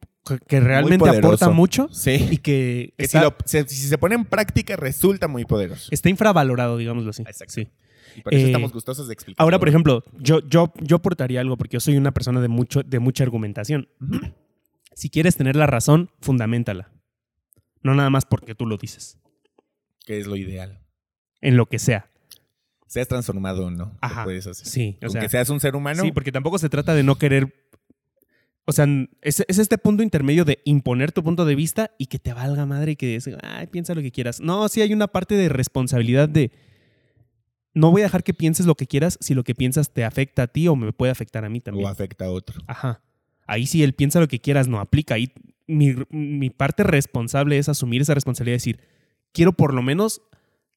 que- 0.47 0.59
realmente 0.59 1.07
aporta 1.09 1.49
mucho 1.49 1.88
y 1.91 1.95
Sí. 1.95 2.38
que 2.39 2.93
Que 2.97 3.03
está, 3.05 3.19
si, 3.19 3.25
lo- 3.25 3.35
se, 3.45 3.67
si 3.67 3.88
se 3.88 3.97
pone 3.97 4.15
en 4.15 4.25
práctica 4.25 4.75
resulta 4.75 5.27
muy 5.27 5.45
poderoso. 5.45 5.89
está 5.91 6.09
infravalorado, 6.09 6.77
digámoslo 6.77 7.11
así. 7.11 7.21
Exacto. 7.23 7.53
Sí. 7.53 7.67
Y 8.17 8.21
por 8.21 8.33
eso 8.33 8.43
Eh, 8.43 8.47
estamos 8.47 8.71
gustosos 8.71 9.07
de 9.07 9.13
explicar. 9.13 9.43
Ahora, 9.43 9.59
por 9.59 9.67
ejemplo, 9.69 10.03
yo, 10.19 10.39
yo, 10.47 10.71
yo 10.81 10.95
aportaría 10.97 11.41
algo 11.41 11.57
porque 11.57 11.73
yo 11.75 11.79
soy 11.81 11.97
una 11.97 12.11
persona 12.13 12.39
de, 12.41 12.47
mucho, 12.47 12.81
de 12.81 12.99
mucha 12.99 13.23
argumentación. 13.23 13.89
Si 14.93 15.09
quieres 15.09 15.35
tener 15.35 15.55
la 15.57 15.67
razón, 15.67 16.09
fundamentala. 16.21 16.91
No 17.83 17.93
nada 17.93 18.09
más 18.09 18.25
porque 18.25 18.55
tú 18.55 18.65
lo 18.65 18.77
dices. 18.77 19.19
que 20.05 20.17
es 20.19 20.27
lo 20.27 20.35
ideal. 20.38 20.79
En 21.41 21.57
lo 21.57 21.65
que 21.65 21.77
sea. 21.79 22.09
Seas 22.87 23.07
transformado 23.07 23.65
o 23.65 23.71
no, 23.71 23.97
Ajá. 24.01 24.23
puedes 24.23 24.45
hacer. 24.47 24.67
Sí, 24.67 24.97
o 25.01 25.05
Aunque 25.05 25.21
sea, 25.21 25.29
seas 25.29 25.49
un 25.49 25.59
ser 25.59 25.75
humano, 25.75 26.03
sí, 26.03 26.11
porque 26.11 26.31
tampoco 26.31 26.57
se 26.59 26.69
trata 26.69 26.93
de 26.93 27.03
no 27.03 27.17
querer. 27.17 27.53
O 28.65 28.71
sea, 28.71 28.87
es, 29.21 29.43
es 29.47 29.59
este 29.59 29.77
punto 29.77 30.01
intermedio 30.03 30.45
de 30.45 30.59
imponer 30.65 31.11
tu 31.11 31.23
punto 31.23 31.45
de 31.45 31.55
vista 31.55 31.91
y 31.99 32.07
que 32.07 32.17
te 32.19 32.33
valga 32.33 32.65
madre 32.65 32.93
y 32.93 32.95
que 32.95 33.19
ay, 33.43 33.67
piensa 33.67 33.93
lo 33.93 34.01
que 34.01 34.11
quieras. 34.11 34.39
No, 34.39 34.67
sí 34.69 34.81
hay 34.81 34.93
una 34.93 35.07
parte 35.07 35.35
de 35.35 35.49
responsabilidad 35.49 36.29
de. 36.29 36.51
No 37.73 37.91
voy 37.91 38.01
a 38.01 38.05
dejar 38.05 38.23
que 38.23 38.33
pienses 38.33 38.65
lo 38.65 38.75
que 38.75 38.87
quieras 38.87 39.17
si 39.19 39.33
lo 39.33 39.43
que 39.43 39.53
piensas 39.53 39.91
te 39.91 40.05
afecta 40.05 40.43
a 40.43 40.47
ti 40.47 40.67
o 40.67 40.75
me 40.75 40.93
puede 40.93 41.11
afectar 41.11 41.43
a 41.43 41.49
mí 41.49 41.59
también. 41.59 41.85
o 41.85 41.89
afecta 41.89 42.25
a 42.25 42.31
otro. 42.31 42.61
Ajá. 42.67 43.01
Ahí 43.47 43.67
sí, 43.67 43.83
él 43.83 43.93
piensa 43.93 44.19
lo 44.19 44.27
que 44.27 44.39
quieras, 44.39 44.67
no 44.67 44.79
aplica. 44.79 45.15
Ahí 45.15 45.31
mi, 45.67 45.93
mi 46.09 46.49
parte 46.49 46.83
responsable 46.83 47.57
es 47.57 47.67
asumir 47.69 48.01
esa 48.01 48.13
responsabilidad 48.13 48.55
y 48.55 48.57
decir, 48.57 48.79
quiero 49.31 49.51
por 49.53 49.73
lo 49.73 49.81
menos 49.83 50.21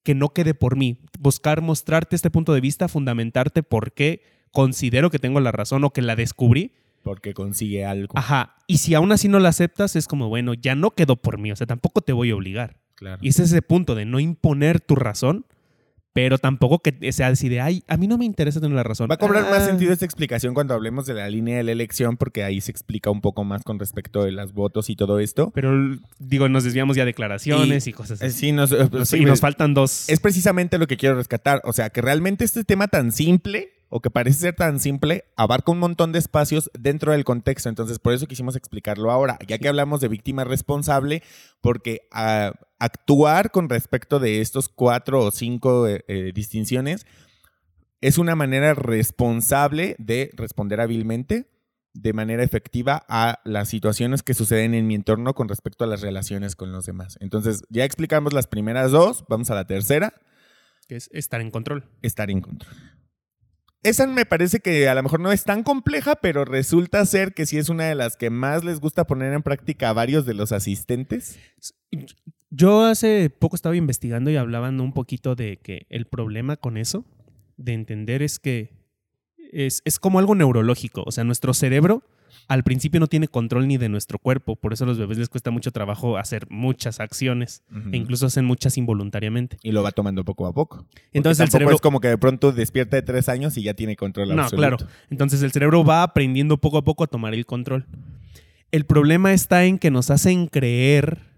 que 0.02 0.14
no 0.14 0.30
quede 0.30 0.54
por 0.54 0.76
mí. 0.76 0.98
Buscar 1.18 1.60
mostrarte 1.60 2.16
este 2.16 2.30
punto 2.30 2.52
de 2.52 2.60
vista, 2.60 2.88
fundamentarte 2.88 3.62
por 3.62 3.92
qué 3.92 4.22
considero 4.52 5.10
que 5.10 5.18
tengo 5.18 5.40
la 5.40 5.52
razón 5.52 5.84
o 5.84 5.90
que 5.90 6.02
la 6.02 6.16
descubrí. 6.16 6.72
Porque 7.02 7.34
consigue 7.34 7.84
algo. 7.84 8.18
Ajá. 8.18 8.56
Y 8.66 8.78
si 8.78 8.94
aún 8.94 9.12
así 9.12 9.28
no 9.28 9.38
la 9.38 9.50
aceptas, 9.50 9.96
es 9.96 10.06
como, 10.06 10.28
bueno, 10.28 10.54
ya 10.54 10.74
no 10.74 10.90
quedó 10.90 11.16
por 11.16 11.38
mí. 11.38 11.52
O 11.52 11.56
sea, 11.56 11.66
tampoco 11.66 12.00
te 12.00 12.12
voy 12.12 12.30
a 12.30 12.36
obligar. 12.36 12.76
Claro. 12.94 13.18
Y 13.22 13.28
es 13.28 13.38
ese 13.38 13.62
punto 13.62 13.94
de 13.94 14.04
no 14.04 14.18
imponer 14.18 14.80
tu 14.80 14.96
razón, 14.96 15.46
pero 16.12 16.38
tampoco 16.38 16.80
que 16.80 17.12
sea 17.12 17.28
así 17.28 17.48
de, 17.48 17.60
ay, 17.60 17.84
a 17.86 17.96
mí 17.96 18.08
no 18.08 18.18
me 18.18 18.24
interesa 18.24 18.60
tener 18.60 18.74
la 18.74 18.82
razón. 18.82 19.08
Va 19.10 19.14
a 19.14 19.18
cobrar 19.18 19.44
más 19.44 19.62
Ah. 19.62 19.66
sentido 19.66 19.92
esta 19.92 20.04
explicación 20.04 20.52
cuando 20.54 20.74
hablemos 20.74 21.06
de 21.06 21.14
la 21.14 21.28
línea 21.28 21.56
de 21.58 21.62
la 21.62 21.72
elección, 21.72 22.16
porque 22.16 22.42
ahí 22.42 22.60
se 22.60 22.70
explica 22.72 23.10
un 23.10 23.20
poco 23.20 23.44
más 23.44 23.62
con 23.62 23.78
respecto 23.78 24.24
de 24.24 24.32
las 24.32 24.52
votos 24.52 24.90
y 24.90 24.96
todo 24.96 25.20
esto. 25.20 25.50
Pero 25.54 25.96
digo, 26.18 26.48
nos 26.48 26.64
desviamos 26.64 26.96
ya 26.96 27.04
declaraciones 27.04 27.86
y, 27.86 27.92
cosas 27.92 28.20
Eh, 28.22 28.26
así. 28.26 28.38
Sí, 28.38 28.52
nos, 28.52 28.72
eh, 28.72 28.88
Nos- 28.90 29.08
sí, 29.08 29.18
y 29.18 29.24
nos 29.24 29.40
faltan 29.40 29.74
dos. 29.74 30.08
es 30.08 30.18
precisamente 30.20 30.78
lo 30.78 30.86
que 30.86 30.96
quiero 30.96 31.14
rescatar. 31.14 31.60
O 31.64 31.72
sea, 31.72 31.90
que 31.90 32.00
realmente 32.02 32.44
este 32.44 32.64
tema 32.64 32.88
tan 32.88 33.12
simple, 33.12 33.70
o 33.88 34.00
que 34.00 34.10
parece 34.10 34.40
ser 34.40 34.54
tan 34.54 34.80
simple, 34.80 35.24
abarca 35.36 35.72
un 35.72 35.78
montón 35.78 36.12
de 36.12 36.18
espacios 36.18 36.70
dentro 36.78 37.12
del 37.12 37.24
contexto. 37.24 37.68
Entonces, 37.68 37.98
por 37.98 38.12
eso 38.12 38.26
quisimos 38.26 38.56
explicarlo 38.56 39.10
ahora, 39.10 39.38
ya 39.46 39.58
que 39.58 39.68
hablamos 39.68 40.00
de 40.00 40.08
víctima 40.08 40.44
responsable, 40.44 41.22
porque 41.60 42.08
ah, 42.12 42.52
actuar 42.78 43.50
con 43.50 43.68
respecto 43.68 44.18
de 44.18 44.40
estos 44.40 44.68
cuatro 44.68 45.20
o 45.20 45.30
cinco 45.30 45.86
eh, 45.86 46.04
eh, 46.08 46.32
distinciones 46.34 47.06
es 48.00 48.18
una 48.18 48.36
manera 48.36 48.74
responsable 48.74 49.96
de 49.98 50.30
responder 50.34 50.80
hábilmente 50.80 51.50
de 51.94 52.12
manera 52.12 52.44
efectiva 52.44 53.04
a 53.08 53.40
las 53.44 53.68
situaciones 53.68 54.22
que 54.22 54.34
suceden 54.34 54.74
en 54.74 54.86
mi 54.86 54.94
entorno 54.94 55.34
con 55.34 55.48
respecto 55.48 55.82
a 55.82 55.86
las 55.88 56.00
relaciones 56.00 56.54
con 56.54 56.70
los 56.70 56.86
demás. 56.86 57.16
Entonces, 57.20 57.62
ya 57.70 57.84
explicamos 57.84 58.32
las 58.32 58.46
primeras 58.46 58.92
dos, 58.92 59.24
vamos 59.28 59.50
a 59.50 59.56
la 59.56 59.66
tercera, 59.66 60.14
que 60.86 60.96
es 60.96 61.10
estar 61.12 61.40
en 61.40 61.50
control. 61.50 61.84
estar 62.02 62.30
en 62.30 62.40
control. 62.40 62.72
Esa 63.82 64.06
me 64.06 64.26
parece 64.26 64.60
que 64.60 64.88
a 64.88 64.94
lo 64.94 65.02
mejor 65.02 65.20
no 65.20 65.30
es 65.30 65.44
tan 65.44 65.62
compleja, 65.62 66.16
pero 66.16 66.44
resulta 66.44 67.04
ser 67.06 67.32
que 67.32 67.46
sí 67.46 67.58
es 67.58 67.68
una 67.68 67.84
de 67.84 67.94
las 67.94 68.16
que 68.16 68.28
más 68.28 68.64
les 68.64 68.80
gusta 68.80 69.06
poner 69.06 69.32
en 69.32 69.42
práctica 69.42 69.90
a 69.90 69.92
varios 69.92 70.26
de 70.26 70.34
los 70.34 70.50
asistentes. 70.50 71.38
Yo 72.50 72.84
hace 72.84 73.30
poco 73.30 73.54
estaba 73.54 73.76
investigando 73.76 74.30
y 74.30 74.36
hablaban 74.36 74.80
un 74.80 74.92
poquito 74.92 75.36
de 75.36 75.58
que 75.58 75.86
el 75.90 76.06
problema 76.06 76.56
con 76.56 76.76
eso, 76.76 77.04
de 77.56 77.74
entender, 77.74 78.22
es 78.22 78.38
que 78.38 78.77
es, 79.52 79.82
es 79.84 79.98
como 79.98 80.18
algo 80.18 80.34
neurológico. 80.34 81.02
O 81.06 81.12
sea, 81.12 81.24
nuestro 81.24 81.54
cerebro 81.54 82.02
al 82.48 82.62
principio 82.62 82.98
no 82.98 83.06
tiene 83.06 83.28
control 83.28 83.68
ni 83.68 83.76
de 83.76 83.90
nuestro 83.90 84.18
cuerpo. 84.18 84.56
Por 84.56 84.72
eso 84.72 84.84
a 84.84 84.86
los 84.86 84.98
bebés 84.98 85.18
les 85.18 85.28
cuesta 85.28 85.50
mucho 85.50 85.70
trabajo 85.70 86.16
hacer 86.16 86.46
muchas 86.48 86.98
acciones 86.98 87.62
e 87.92 87.96
incluso 87.96 88.26
hacen 88.26 88.46
muchas 88.46 88.78
involuntariamente. 88.78 89.58
Y 89.62 89.72
lo 89.72 89.82
va 89.82 89.92
tomando 89.92 90.24
poco 90.24 90.46
a 90.46 90.52
poco. 90.52 90.86
Entonces 91.12 91.44
el 91.44 91.50
cerebro 91.50 91.74
es 91.74 91.80
como 91.82 92.00
que 92.00 92.08
de 92.08 92.16
pronto 92.16 92.50
despierta 92.52 92.96
de 92.96 93.02
tres 93.02 93.28
años 93.28 93.56
y 93.58 93.62
ya 93.62 93.74
tiene 93.74 93.96
control 93.96 94.34
No, 94.34 94.48
claro. 94.48 94.78
Entonces 95.10 95.42
el 95.42 95.52
cerebro 95.52 95.84
va 95.84 96.02
aprendiendo 96.02 96.56
poco 96.56 96.78
a 96.78 96.84
poco 96.84 97.04
a 97.04 97.06
tomar 97.06 97.34
el 97.34 97.44
control. 97.44 97.86
El 98.70 98.86
problema 98.86 99.32
está 99.32 99.64
en 99.64 99.78
que 99.78 99.90
nos 99.90 100.10
hacen 100.10 100.46
creer 100.46 101.28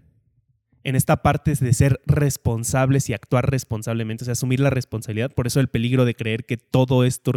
en 0.83 0.95
esta 0.95 1.21
parte 1.21 1.53
de 1.55 1.73
ser 1.73 2.01
responsables 2.07 3.09
y 3.09 3.13
actuar 3.13 3.49
responsablemente, 3.51 4.23
o 4.23 4.25
sea, 4.25 4.31
asumir 4.33 4.59
la 4.59 4.69
responsabilidad. 4.69 5.31
Por 5.31 5.47
eso 5.47 5.59
el 5.59 5.67
peligro 5.67 6.05
de 6.05 6.15
creer 6.15 6.45
que 6.45 6.57
todo 6.57 7.03
esto, 7.03 7.31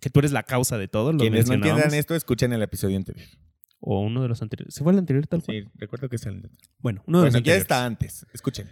que 0.00 0.10
tú 0.10 0.18
eres 0.20 0.32
la 0.32 0.42
causa 0.42 0.78
de 0.78 0.88
todo. 0.88 1.12
Lo 1.12 1.18
Quienes 1.18 1.46
no 1.48 1.54
entiendan 1.54 1.94
esto, 1.94 2.14
escuchen 2.14 2.52
el 2.52 2.62
episodio 2.62 2.96
anterior. 2.96 3.26
O 3.80 4.00
uno 4.00 4.22
de 4.22 4.28
los 4.28 4.42
anteriores. 4.42 4.74
¿Se 4.74 4.82
fue 4.84 4.92
el 4.92 4.98
anterior 4.98 5.26
tal 5.26 5.42
cual? 5.42 5.62
Sí, 5.64 5.68
recuerdo 5.76 6.08
que 6.08 6.16
es 6.16 6.26
el 6.26 6.48
Bueno, 6.78 7.02
uno 7.06 7.18
de 7.18 7.22
Bueno, 7.22 7.24
los 7.24 7.32
ya 7.32 7.38
anteriores. 7.38 7.62
está 7.62 7.84
antes. 7.84 8.26
Escuchen. 8.32 8.68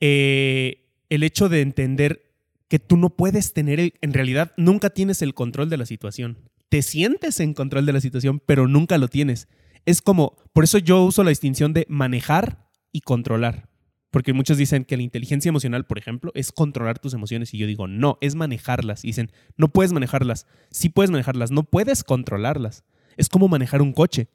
eh, 0.00 0.86
el 1.10 1.22
hecho 1.22 1.48
de 1.48 1.60
entender 1.60 2.22
que 2.68 2.78
tú 2.78 2.96
no 2.96 3.10
puedes 3.10 3.52
tener, 3.52 3.80
el- 3.80 3.94
en 4.00 4.12
realidad 4.14 4.52
nunca 4.56 4.90
tienes 4.90 5.22
el 5.22 5.34
control 5.34 5.68
de 5.68 5.76
la 5.76 5.86
situación. 5.86 6.38
Te 6.68 6.82
sientes 6.82 7.40
en 7.40 7.52
control 7.52 7.84
de 7.84 7.92
la 7.92 8.00
situación, 8.00 8.40
pero 8.46 8.68
nunca 8.68 8.96
lo 8.96 9.08
tienes. 9.08 9.48
Es 9.86 10.00
como, 10.02 10.36
por 10.52 10.62
eso 10.64 10.78
yo 10.78 11.02
uso 11.04 11.24
la 11.24 11.30
distinción 11.30 11.72
de 11.72 11.84
manejar 11.88 12.69
y 12.92 13.00
controlar. 13.02 13.68
Porque 14.10 14.32
muchos 14.32 14.58
dicen 14.58 14.84
que 14.84 14.96
la 14.96 15.04
inteligencia 15.04 15.48
emocional, 15.48 15.86
por 15.86 15.98
ejemplo, 15.98 16.32
es 16.34 16.50
controlar 16.50 16.98
tus 16.98 17.14
emociones. 17.14 17.54
Y 17.54 17.58
yo 17.58 17.66
digo, 17.66 17.86
no, 17.86 18.18
es 18.20 18.34
manejarlas. 18.34 19.04
Y 19.04 19.08
dicen, 19.08 19.30
no 19.56 19.68
puedes 19.68 19.92
manejarlas. 19.92 20.46
Sí 20.70 20.88
puedes 20.88 21.10
manejarlas, 21.10 21.52
no 21.52 21.62
puedes 21.62 22.02
controlarlas. 22.02 22.84
Es 23.16 23.28
como 23.28 23.46
manejar 23.48 23.82
un 23.82 23.92
coche 23.92 24.28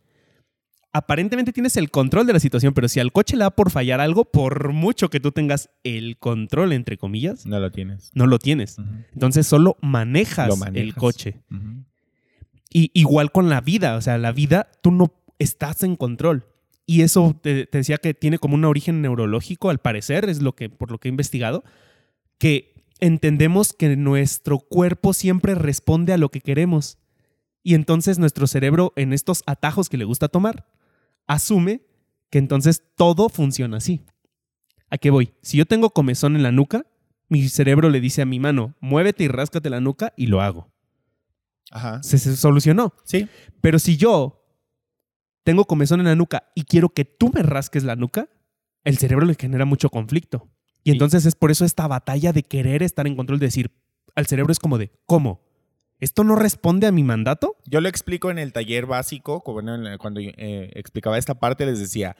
aparentemente 0.95 1.51
tienes 1.51 1.75
el 1.75 1.91
control 1.91 2.25
de 2.25 2.31
la 2.31 2.39
situación, 2.39 2.73
pero 2.73 2.87
si 2.87 3.01
al 3.01 3.11
coche 3.11 3.35
le 3.35 3.43
da 3.43 3.51
por 3.51 3.69
fallar 3.69 3.99
algo, 3.99 4.23
por 4.23 4.71
mucho 4.71 5.09
que 5.09 5.19
tú 5.19 5.33
tengas 5.33 5.69
el 5.83 6.17
control, 6.17 6.71
entre 6.71 6.97
comillas, 6.97 7.45
No 7.45 7.59
lo 7.59 7.69
tienes. 7.69 8.11
no 8.13 8.27
lo 8.27 8.39
tienes. 8.39 8.77
Entonces 9.13 9.45
solo 9.45 9.75
manejas, 9.81 10.57
el 10.73 10.95
coche. 10.95 11.41
Y 12.71 12.91
igual 12.93 13.33
con 13.33 13.49
la 13.49 13.59
vida, 13.59 13.97
o 13.97 14.01
sea, 14.01 14.17
la 14.17 14.31
vida 14.31 14.69
tú 14.81 14.91
no 14.91 15.13
estás 15.37 15.83
en 15.83 15.97
control. 15.97 16.45
Y 16.85 17.01
eso 17.01 17.35
te, 17.41 17.65
te 17.65 17.79
decía 17.79 17.97
que 17.97 18.13
tiene 18.13 18.37
como 18.37 18.55
un 18.55 18.65
origen 18.65 19.01
neurológico, 19.01 19.69
al 19.69 19.79
parecer, 19.79 20.29
es 20.29 20.41
lo 20.41 20.55
que, 20.55 20.69
por 20.69 20.91
lo 20.91 20.99
que 20.99 21.07
he 21.07 21.11
investigado, 21.11 21.63
que 22.37 22.75
entendemos 22.99 23.73
que 23.73 23.95
nuestro 23.95 24.59
cuerpo 24.59 25.13
siempre 25.13 25.55
responde 25.55 26.13
a 26.13 26.17
lo 26.17 26.29
que 26.29 26.41
queremos. 26.41 26.97
Y 27.63 27.73
entonces 27.73 28.19
nuestro 28.19 28.47
cerebro, 28.47 28.93
en 28.95 29.13
estos 29.13 29.43
atajos 29.47 29.89
que 29.89 29.97
le 29.97 30.05
gusta 30.05 30.27
tomar, 30.27 30.67
asume 31.25 31.81
que 32.29 32.37
entonces 32.37 32.83
todo 32.95 33.29
funciona 33.29 33.77
así. 33.77 34.01
¿A 34.89 34.97
qué 34.97 35.09
voy? 35.09 35.33
Si 35.41 35.57
yo 35.57 35.65
tengo 35.65 35.89
comezón 35.89 36.35
en 36.35 36.43
la 36.43 36.51
nuca, 36.51 36.85
mi 37.27 37.49
cerebro 37.49 37.89
le 37.89 38.01
dice 38.01 38.21
a 38.21 38.25
mi 38.25 38.39
mano, 38.39 38.75
muévete 38.79 39.23
y 39.23 39.27
ráscate 39.27 39.69
la 39.69 39.81
nuca 39.81 40.13
y 40.15 40.27
lo 40.27 40.41
hago. 40.41 40.69
Ajá. 41.71 42.03
Se, 42.03 42.19
se 42.19 42.35
solucionó. 42.35 42.93
Sí. 43.03 43.27
Pero 43.61 43.79
si 43.79 43.97
yo 43.97 44.44
tengo 45.45 45.63
comezón 45.65 46.01
en 46.01 46.07
la 46.07 46.15
nuca 46.15 46.51
y 46.55 46.63
quiero 46.63 46.89
que 46.89 47.05
tú 47.05 47.31
me 47.33 47.41
rasques 47.43 47.83
la 47.85 47.95
nuca, 47.95 48.27
el 48.83 48.97
cerebro 48.97 49.25
le 49.25 49.35
genera 49.35 49.63
mucho 49.63 49.89
conflicto. 49.89 50.49
Y 50.83 50.89
Sí. 50.89 50.95
entonces 50.95 51.25
es 51.25 51.35
por 51.35 51.51
eso 51.51 51.63
esta 51.65 51.87
batalla 51.87 52.33
de 52.33 52.43
querer 52.43 52.83
estar 52.83 53.07
en 53.07 53.15
control, 53.15 53.39
de 53.39 53.45
decir, 53.45 53.71
al 54.15 54.25
cerebro 54.25 54.51
es 54.51 54.59
como 54.59 54.77
de, 54.77 54.91
¿cómo? 55.05 55.41
¿Esto 55.99 56.23
no 56.23 56.35
responde 56.35 56.87
a 56.87 56.91
mi 56.91 57.03
mandato? 57.03 57.55
Yo 57.65 57.79
lo 57.79 57.87
explico 57.87 58.29
en 58.31 58.37
el 58.39 58.53
taller 58.53 58.85
básico, 58.85 59.41
cuando 59.41 60.19
eh, 60.19 60.71
explicaba 60.75 61.17
esta 61.17 61.35
parte, 61.39 61.65
les 61.65 61.79
decía, 61.79 62.15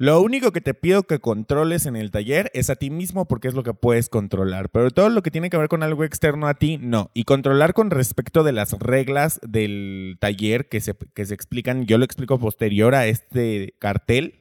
lo 0.00 0.22
único 0.22 0.50
que 0.50 0.62
te 0.62 0.72
pido 0.72 1.02
que 1.02 1.18
controles 1.18 1.84
en 1.84 1.94
el 1.94 2.10
taller 2.10 2.50
es 2.54 2.70
a 2.70 2.76
ti 2.76 2.88
mismo 2.88 3.28
porque 3.28 3.48
es 3.48 3.54
lo 3.54 3.62
que 3.62 3.74
puedes 3.74 4.08
controlar, 4.08 4.70
pero 4.70 4.90
todo 4.90 5.10
lo 5.10 5.22
que 5.22 5.30
tiene 5.30 5.50
que 5.50 5.58
ver 5.58 5.68
con 5.68 5.82
algo 5.82 6.04
externo 6.04 6.48
a 6.48 6.54
ti, 6.54 6.78
no. 6.80 7.10
Y 7.12 7.24
controlar 7.24 7.74
con 7.74 7.90
respecto 7.90 8.42
de 8.42 8.52
las 8.52 8.72
reglas 8.78 9.40
del 9.46 10.16
taller 10.18 10.70
que 10.70 10.80
se, 10.80 10.94
que 10.94 11.26
se 11.26 11.34
explican, 11.34 11.84
yo 11.84 11.98
lo 11.98 12.06
explico 12.06 12.38
posterior 12.38 12.94
a 12.94 13.08
este 13.08 13.74
cartel. 13.78 14.40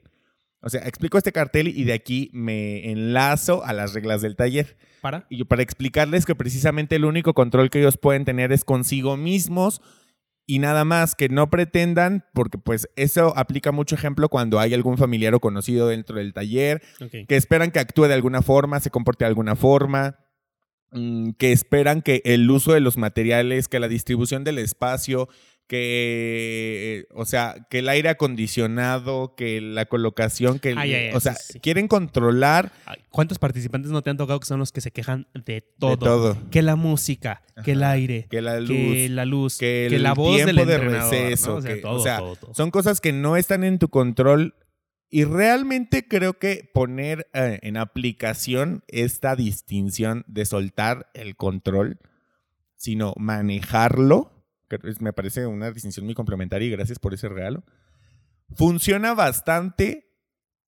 O 0.62 0.70
sea, 0.70 0.88
explico 0.88 1.18
este 1.18 1.34
cartel 1.34 1.68
y 1.68 1.84
de 1.84 1.92
aquí 1.92 2.30
me 2.32 2.90
enlazo 2.90 3.66
a 3.66 3.74
las 3.74 3.94
reglas 3.94 4.22
del 4.22 4.38
taller. 4.38 4.78
Para. 5.02 5.28
Y 5.30 5.44
para 5.44 5.62
explicarles 5.62 6.26
que 6.26 6.36
precisamente 6.36 6.96
el 6.96 7.04
único 7.04 7.34
control 7.34 7.70
que 7.70 7.80
ellos 7.80 7.98
pueden 7.98 8.24
tener 8.24 8.54
es 8.54 8.64
consigo 8.64 9.18
mismos 9.18 9.82
y 10.50 10.58
nada 10.58 10.84
más 10.84 11.14
que 11.14 11.30
no 11.30 11.52
pretendan, 11.52 12.26
porque 12.34 12.58
pues 12.58 12.90
eso 12.96 13.38
aplica 13.38 13.72
mucho 13.72 13.94
ejemplo 13.94 14.30
cuando 14.30 14.60
hay 14.60 14.74
algún 14.74 14.98
familiar 14.98 15.36
o 15.36 15.40
conocido 15.40 15.90
dentro 15.90 16.18
del 16.18 16.34
taller, 16.34 16.82
que 17.28 17.36
esperan 17.36 17.70
que 17.70 17.78
actúe 17.78 18.08
de 18.08 18.16
alguna 18.16 18.42
forma, 18.42 18.80
se 18.80 18.90
comporte 18.90 19.26
de 19.26 19.28
alguna 19.30 19.56
forma, 19.56 20.18
mm, 20.92 21.34
que 21.38 21.52
esperan 21.52 22.02
que 22.02 22.24
el 22.26 22.50
uso 22.50 22.74
de 22.74 22.80
los 22.80 22.98
materiales, 22.98 23.68
que 23.68 23.80
la 23.80 23.88
distribución 23.88 24.44
del 24.44 24.58
espacio, 24.58 25.30
que, 25.70 27.06
o 27.14 27.26
sea, 27.26 27.56
que 27.70 27.80
el 27.80 27.90
aire 27.90 28.10
acondicionado, 28.10 29.36
que 29.36 29.62
la 29.62 29.86
colocación, 29.86 30.60
que, 30.60 30.72
el- 30.72 31.16
o 31.16 31.20
sea, 31.20 31.36
sí, 31.36 31.60
quieren 31.60 31.88
controlar 31.88 32.72
¿Cuántos 33.10 33.40
participantes 33.40 33.92
no 33.92 34.02
te 34.02 34.10
han 34.10 34.18
tocado 34.18 34.40
que 34.40 34.46
son 34.46 34.60
los 34.60 34.72
que 34.72 34.82
se 34.82 34.92
quejan 34.92 35.28
de 35.34 35.62
todo? 35.62 35.92
de 35.92 35.98
todo. 35.98 36.38
Que 36.52 36.62
la 36.62 36.76
música, 36.76 37.42
que 37.64 37.72
el 37.72 37.84
aire, 37.84 38.28
Que 38.30 38.42
la 38.42 38.60
luz, 38.60 38.70
que 38.70 39.10
la 39.10 39.26
luz, 39.26 39.58
que 39.58 39.88
que, 39.90 39.96
el 39.96 40.04
la 40.04 40.14
voz 40.14 40.38
del 40.38 40.56
tiempo 40.56 40.66
de 40.66 40.78
receso, 40.78 41.56
O 41.56 41.62
sea, 41.62 41.74
que- 41.76 41.82
todo, 41.82 42.00
o 42.00 42.04
sea, 42.04 42.18
todo, 42.18 42.36
todo. 42.36 42.54
Son 42.54 42.72
cosas 42.72 43.02
que 43.02 43.12
no 43.14 43.36
están 43.38 43.64
en 43.64 43.80
tu 43.80 43.90
control 43.90 44.54
y 45.10 45.24
realmente 45.24 46.08
creo 46.08 46.34
que 46.38 46.70
poner 46.74 47.28
eh, 47.34 47.60
en 47.64 47.78
aplicación 47.78 48.84
esta 48.88 49.36
distinción 49.36 50.24
de 50.28 50.46
soltar 50.46 51.10
el 51.16 51.36
control, 51.36 51.98
sino 52.76 53.14
manejarlo, 53.18 54.39
me 55.00 55.14
parece 55.14 55.48
una 55.48 55.72
distinción 55.72 56.06
muy 56.06 56.16
complementaria 56.16 56.68
y 56.68 56.72
gracias 56.72 57.00
por 57.00 57.14
ese 57.14 57.30
regalo, 57.30 57.64
funciona 58.56 59.14
bastante 59.14 60.10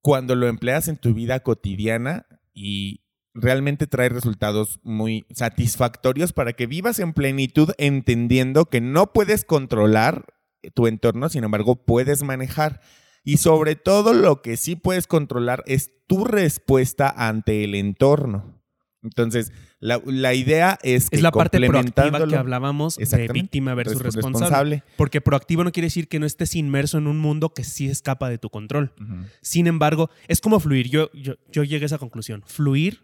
cuando 0.00 0.34
lo 0.34 0.48
empleas 0.48 0.88
en 0.88 0.96
tu 0.96 1.14
vida 1.14 1.40
cotidiana 1.40 2.26
y 2.52 3.04
realmente 3.34 3.86
trae 3.86 4.08
resultados 4.08 4.80
muy 4.82 5.26
satisfactorios 5.30 6.32
para 6.32 6.52
que 6.52 6.66
vivas 6.66 6.98
en 6.98 7.12
plenitud 7.12 7.70
entendiendo 7.78 8.66
que 8.66 8.80
no 8.80 9.12
puedes 9.12 9.44
controlar 9.44 10.26
tu 10.74 10.86
entorno, 10.86 11.28
sin 11.28 11.44
embargo 11.44 11.84
puedes 11.84 12.22
manejar. 12.22 12.80
Y 13.24 13.36
sobre 13.36 13.76
todo 13.76 14.14
lo 14.14 14.42
que 14.42 14.56
sí 14.56 14.74
puedes 14.74 15.06
controlar 15.06 15.62
es 15.66 15.92
tu 16.08 16.24
respuesta 16.24 17.08
ante 17.08 17.64
el 17.64 17.74
entorno. 17.74 18.60
Entonces, 19.02 19.52
la, 19.82 20.00
la 20.06 20.32
idea 20.32 20.78
es 20.82 21.10
que 21.10 21.16
es 21.16 21.22
la 21.22 21.30
parte 21.32 21.58
proactiva 21.60 22.26
que 22.26 22.36
hablábamos 22.36 22.96
de 22.96 23.28
víctima 23.28 23.74
versus 23.74 24.00
Res- 24.00 24.14
responsable. 24.14 24.84
Porque 24.96 25.20
proactivo 25.20 25.64
no 25.64 25.72
quiere 25.72 25.86
decir 25.88 26.06
que 26.08 26.18
no 26.20 26.24
estés 26.26 26.54
inmerso 26.54 26.98
en 26.98 27.06
un 27.08 27.18
mundo 27.18 27.52
que 27.52 27.64
sí 27.64 27.88
escapa 27.88 28.30
de 28.30 28.38
tu 28.38 28.48
control. 28.48 28.92
Sin 29.40 29.66
embargo, 29.66 30.08
es 30.28 30.40
como 30.40 30.60
fluir. 30.60 30.88
Yo, 30.88 31.10
yo, 31.12 31.34
yo 31.50 31.64
llegué 31.64 31.84
a 31.84 31.86
esa 31.86 31.98
conclusión. 31.98 32.42
Fluir 32.46 33.00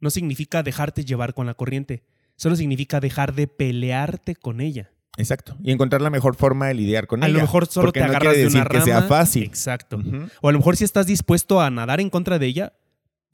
no 0.00 0.10
significa 0.10 0.62
dejarte 0.62 1.04
llevar 1.04 1.32
con 1.32 1.46
la 1.46 1.54
corriente. 1.54 2.02
Solo 2.34 2.56
significa 2.56 3.00
dejar 3.00 3.32
de 3.34 3.46
pelearte 3.46 4.34
con 4.36 4.60
ella. 4.60 4.90
Exacto. 5.18 5.56
Y 5.62 5.70
encontrar 5.70 6.02
la 6.02 6.10
mejor 6.10 6.34
forma 6.36 6.66
de 6.66 6.74
lidiar 6.74 7.06
con 7.06 7.22
A 7.22 7.26
ella. 7.26 7.34
lo 7.36 7.40
mejor 7.40 7.66
solo 7.66 7.92
te 7.92 8.00
no 8.00 8.06
agarras 8.06 8.22
quiere 8.34 8.38
de 8.38 8.44
decir 8.44 8.60
una 8.60 8.68
que 8.68 8.74
rama. 8.74 8.84
sea 8.84 9.02
fácil. 9.04 9.44
Exacto. 9.44 9.98
O 10.42 10.48
a 10.48 10.52
lo 10.52 10.58
mejor 10.58 10.76
sí 10.76 10.84
estás 10.84 11.06
dispuesto 11.06 11.60
a 11.62 11.70
nadar 11.70 12.00
en 12.00 12.10
contra 12.10 12.38
de 12.38 12.46
ella, 12.46 12.72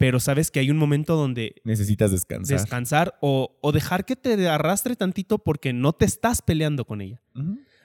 pero 0.02 0.18
sabes 0.18 0.50
que 0.50 0.58
hay 0.58 0.68
un 0.68 0.78
momento 0.78 1.14
donde 1.14 1.54
Necesitas 1.62 2.10
descansar. 2.10 2.58
descansar 2.58 3.14
o, 3.20 3.56
o 3.62 3.70
dejar 3.70 4.04
que 4.04 4.16
te 4.16 4.48
arrastre 4.48 4.96
tantito 4.96 5.38
porque 5.38 5.72
no 5.72 5.92
te 5.92 6.06
estás 6.06 6.42
peleando 6.42 6.84
con 6.84 7.00
ella. 7.00 7.22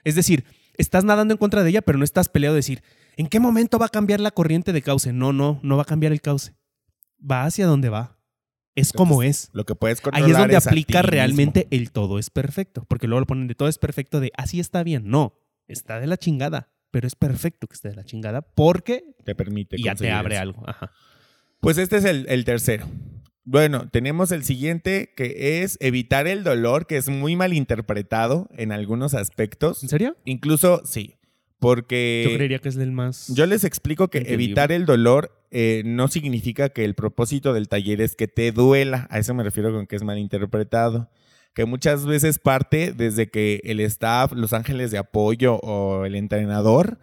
Es 0.02 0.16
decir, 0.16 0.44
estás 0.76 1.04
nadando 1.04 1.32
en 1.34 1.38
contra 1.38 1.62
de 1.62 1.70
ella, 1.70 1.80
pero 1.82 1.96
no 1.96 2.02
estás 2.02 2.28
peleado 2.28 2.54
de 2.54 2.58
decir, 2.58 2.82
¿en 3.16 3.28
qué 3.28 3.38
momento 3.38 3.78
va 3.78 3.86
a 3.86 3.88
cambiar 3.88 4.18
la 4.18 4.32
corriente 4.32 4.72
de 4.72 4.82
cauce? 4.82 5.12
No, 5.12 5.32
no, 5.32 5.60
no 5.62 5.76
va 5.76 5.82
a 5.82 5.86
cambiar 5.86 6.10
el 6.10 6.20
cauce. 6.20 6.56
Va 7.18 7.44
hacia 7.44 7.66
donde 7.68 7.88
va. 7.88 8.18
Es 8.74 8.92
como 8.92 9.22
es. 9.22 9.50
Lo 9.52 9.64
que 9.64 9.76
puedes 9.76 10.00
controlar 10.00 10.26
Ahí 10.26 10.32
es 10.32 10.38
donde 10.38 10.56
aplica 10.56 10.98
mismo. 11.02 11.10
realmente 11.12 11.68
el 11.70 11.92
todo 11.92 12.18
es 12.18 12.30
perfecto. 12.30 12.84
Porque 12.88 13.06
luego 13.06 13.20
lo 13.20 13.26
ponen 13.26 13.46
de 13.46 13.54
todo 13.54 13.68
es 13.68 13.78
perfecto 13.78 14.18
de 14.18 14.32
así 14.36 14.58
está 14.58 14.82
bien. 14.82 15.08
No, 15.08 15.34
está 15.68 16.00
de 16.00 16.08
la 16.08 16.16
chingada. 16.16 16.72
Pero 16.90 17.06
es 17.06 17.14
perfecto 17.14 17.68
que 17.68 17.74
esté 17.74 17.90
de 17.90 17.94
la 17.94 18.02
chingada 18.04 18.42
porque 18.42 19.04
Te 19.24 19.36
permite 19.36 19.76
ya 19.80 19.94
te 19.94 20.10
abre 20.10 20.34
eso. 20.34 20.42
algo. 20.42 20.62
Ajá. 20.68 20.90
Pues 21.60 21.78
este 21.78 21.96
es 21.96 22.04
el, 22.04 22.26
el 22.28 22.44
tercero. 22.44 22.86
Bueno, 23.44 23.88
tenemos 23.90 24.30
el 24.30 24.44
siguiente 24.44 25.12
que 25.16 25.62
es 25.62 25.78
evitar 25.80 26.26
el 26.26 26.44
dolor, 26.44 26.86
que 26.86 26.98
es 26.98 27.08
muy 27.08 27.34
mal 27.34 27.54
interpretado 27.54 28.46
en 28.56 28.72
algunos 28.72 29.14
aspectos. 29.14 29.82
¿En 29.82 29.88
serio? 29.88 30.16
Incluso, 30.26 30.82
sí, 30.84 31.14
porque 31.58 32.26
Yo 32.28 32.36
creería 32.36 32.58
que 32.58 32.68
es 32.68 32.76
el 32.76 32.92
más... 32.92 33.28
yo 33.34 33.46
les 33.46 33.64
explico 33.64 34.08
que 34.08 34.18
entendible. 34.18 34.44
evitar 34.44 34.70
el 34.70 34.84
dolor 34.84 35.32
eh, 35.50 35.82
no 35.86 36.08
significa 36.08 36.68
que 36.68 36.84
el 36.84 36.94
propósito 36.94 37.54
del 37.54 37.68
taller 37.68 38.02
es 38.02 38.16
que 38.16 38.28
te 38.28 38.52
duela. 38.52 39.06
A 39.10 39.18
eso 39.18 39.32
me 39.32 39.42
refiero 39.42 39.72
con 39.72 39.86
que 39.86 39.96
es 39.96 40.02
mal 40.02 40.18
interpretado. 40.18 41.10
Que 41.54 41.64
muchas 41.64 42.04
veces 42.04 42.38
parte 42.38 42.92
desde 42.92 43.30
que 43.30 43.62
el 43.64 43.80
staff, 43.80 44.32
los 44.32 44.52
ángeles 44.52 44.90
de 44.90 44.98
apoyo 44.98 45.56
o 45.56 46.04
el 46.04 46.14
entrenador 46.14 46.98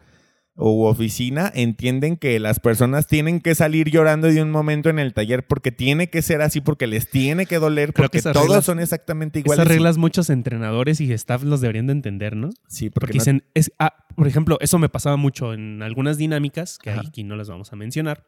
u 0.58 0.84
oficina 0.86 1.52
entienden 1.54 2.16
que 2.16 2.40
las 2.40 2.62
personas 2.62 3.08
tienen 3.08 3.42
que 3.42 3.56
salir 3.56 3.90
llorando 3.92 4.28
de 4.28 4.42
un 4.42 4.52
momento 4.52 4.90
en 4.90 5.00
el 5.00 5.14
taller 5.14 5.46
porque 5.46 5.72
tiene 5.74 6.10
que 6.10 6.22
ser 6.22 6.42
así, 6.42 6.62
porque 6.62 6.88
les 6.88 7.10
tiene 7.10 7.46
que 7.46 7.60
doler, 7.60 7.92
Creo 7.92 8.06
porque 8.06 8.20
que 8.20 8.32
todos 8.32 8.48
reglas- 8.48 8.64
son 8.66 8.80
exactamente 8.80 9.40
iguales. 9.40 9.60
Esas 9.60 9.68
reglas 9.68 9.98
muchos 9.98 10.30
entrenadores 10.30 11.02
y 11.02 11.12
staff 11.12 11.44
los 11.44 11.60
deberían 11.60 11.88
de 11.88 11.94
entender, 11.94 12.38
¿no? 12.38 12.52
Sí, 12.70 12.90
Porque, 12.90 13.08
porque, 13.08 13.18
no- 13.18 13.22
dicen, 13.22 13.44
es, 13.54 13.72
ah, 13.80 14.06
por 14.16 14.28
ejemplo, 14.30 14.58
eso 14.62 14.80
me 14.80 14.88
pasaba 14.88 15.18
mucho 15.18 15.54
en 15.54 15.82
algunas 15.84 16.18
dinámicas, 16.18 16.78
que 16.80 16.92
Ajá. 16.92 17.02
aquí 17.06 17.26
no 17.26 17.36
las 17.36 17.50
vamos 17.50 17.74
a 17.74 17.76
mencionar, 17.76 18.24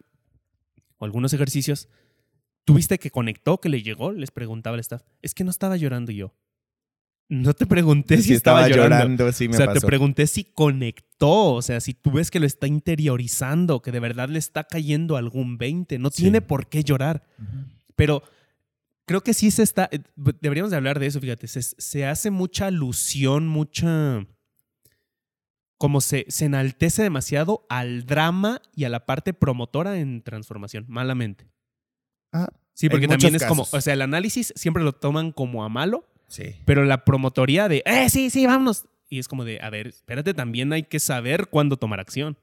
o 0.97 1.05
algunos 1.05 1.31
ejercicios. 1.33 1.87
¿Tuviste 2.65 2.99
que 2.99 3.09
conectó, 3.11 3.61
que 3.61 3.69
le 3.69 3.81
llegó? 3.83 4.11
Les 4.11 4.31
preguntaba 4.31 4.75
el 4.75 4.81
staff. 4.81 5.01
Es 5.21 5.33
que 5.33 5.45
no 5.45 5.49
estaba 5.51 5.77
llorando 5.77 6.11
yo. 6.11 6.33
No 7.29 7.53
te 7.53 7.65
pregunté 7.65 8.21
si 8.21 8.33
estaba, 8.33 8.69
llorando. 8.69 9.31
sí 9.33 9.49
me 9.49 9.55
o 9.55 9.57
sea, 9.57 9.65
pasó. 9.67 9.81
te 9.81 9.85
pregunté 9.87 10.27
si 10.27 10.45
conectó, 10.45 11.53
o 11.55 11.61
sea, 11.61 11.81
si 11.81 11.93
tú 11.93 12.11
ves 12.11 12.31
que 12.31 12.39
lo 12.39 12.45
está 12.45 12.67
interiorizando, 12.67 13.81
que 13.81 13.91
de 13.91 13.99
verdad 13.99 14.29
le 14.29 14.39
está 14.39 14.63
cayendo 14.63 15.17
algún 15.17 15.57
20. 15.57 15.99
No 15.99 16.09
Sí. 16.09 16.23
tiene 16.23 16.41
por 16.41 16.67
qué 16.69 16.83
llorar. 16.85 17.23
Pero 17.97 18.23
creo 19.05 19.21
que 19.23 19.33
sí 19.33 19.51
se 19.51 19.63
está. 19.63 19.89
eh, 19.91 19.99
Deberíamos 20.15 20.71
de 20.71 20.77
hablar 20.77 20.99
de 20.99 21.07
eso, 21.07 21.19
fíjate. 21.19 21.47
Se, 21.47 21.61
se 21.61 22.05
hace 22.05 22.31
mucha 22.31 22.67
alusión, 22.67 23.45
mucha. 23.47 24.25
Como 25.77 26.01
se, 26.01 26.25
se 26.29 26.45
enaltece 26.45 27.03
demasiado 27.03 27.65
al 27.69 28.05
drama 28.05 28.61
y 28.75 28.85
a 28.85 28.89
la 28.89 29.05
parte 29.05 29.33
promotora 29.33 29.99
en 29.99 30.21
transformación, 30.23 30.85
malamente. 30.87 31.49
Ah, 32.31 32.49
Sí, 32.73 32.89
porque 32.89 33.07
también 33.07 33.33
es 33.35 33.43
como. 33.45 33.67
O 33.71 33.81
sea, 33.81 33.93
el 33.93 34.01
análisis 34.03 34.53
siempre 34.55 34.83
lo 34.83 34.93
toman 34.93 35.31
como 35.31 35.63
a 35.65 35.69
malo, 35.69 36.05
sí. 36.27 36.55
pero 36.65 36.83
la 36.85 37.03
promotoría 37.05 37.67
de. 37.67 37.83
¡Eh, 37.85 38.09
sí, 38.09 38.29
sí, 38.29 38.45
vámonos! 38.45 38.85
Y 39.09 39.19
es 39.19 39.29
como 39.29 39.45
de, 39.45 39.61
a 39.61 39.69
ver, 39.69 39.87
espérate, 39.87 40.33
también 40.33 40.73
hay 40.73 40.83
que 40.83 40.99
saber 40.99 41.47
cuándo 41.47 41.77
tomar 41.77 42.01
acción. 42.01 42.37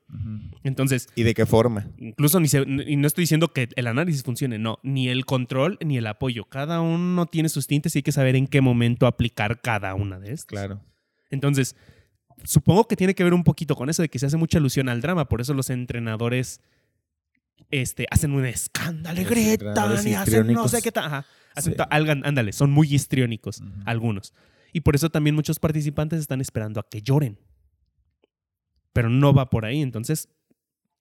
Entonces, 0.62 1.08
¿Y 1.14 1.22
de 1.22 1.34
qué 1.34 1.44
forma? 1.44 1.88
Incluso 1.98 2.40
ni 2.40 2.48
se- 2.48 2.62
y 2.66 2.96
no 2.96 3.06
estoy 3.06 3.24
diciendo 3.24 3.48
que 3.52 3.68
el 3.76 3.86
análisis 3.86 4.22
funcione, 4.22 4.58
no, 4.58 4.78
ni 4.82 5.08
el 5.10 5.26
control 5.26 5.76
ni 5.84 5.98
el 5.98 6.06
apoyo. 6.06 6.46
Cada 6.46 6.80
uno 6.80 7.26
tiene 7.26 7.50
sus 7.50 7.66
tintes 7.66 7.94
y 7.94 7.98
hay 7.98 8.02
que 8.02 8.12
saber 8.12 8.34
en 8.34 8.46
qué 8.46 8.62
momento 8.62 9.06
aplicar 9.06 9.60
cada 9.60 9.94
una 9.94 10.18
de 10.18 10.32
estas. 10.32 10.46
Claro. 10.46 10.80
Entonces, 11.28 11.76
supongo 12.44 12.88
que 12.88 12.96
tiene 12.96 13.14
que 13.14 13.24
ver 13.24 13.34
un 13.34 13.44
poquito 13.44 13.76
con 13.76 13.90
eso 13.90 14.00
de 14.00 14.08
que 14.08 14.18
se 14.18 14.24
hace 14.24 14.38
mucha 14.38 14.56
alusión 14.56 14.88
al 14.88 15.02
drama, 15.02 15.28
por 15.28 15.42
eso 15.42 15.52
los 15.52 15.68
entrenadores 15.68 16.62
este, 17.70 18.06
hacen 18.10 18.32
un 18.32 18.46
escándalo, 18.46 19.22
gritan 19.28 20.06
y 20.06 20.14
hacen 20.14 20.46
no 20.52 20.68
sé 20.68 20.80
qué 20.80 20.92
tal. 20.92 21.24
Ajá. 21.54 21.60
Hacen 21.60 21.72
Sí. 21.72 21.76
to- 21.76 21.88
algan- 21.90 22.22
ándale, 22.26 22.52
son 22.52 22.70
muy 22.72 22.92
histriónicos, 22.92 23.62
algunos. 23.86 24.34
Y 24.72 24.80
por 24.80 24.94
eso 24.96 25.08
también 25.10 25.34
muchos 25.36 25.58
participantes 25.60 26.18
están 26.20 26.40
esperando 26.40 26.80
a 26.80 26.88
que 26.88 27.00
lloren. 27.02 27.38
Pero 28.92 29.08
no 29.08 29.32
va 29.32 29.50
por 29.50 29.64
ahí, 29.64 29.80
entonces 29.82 30.28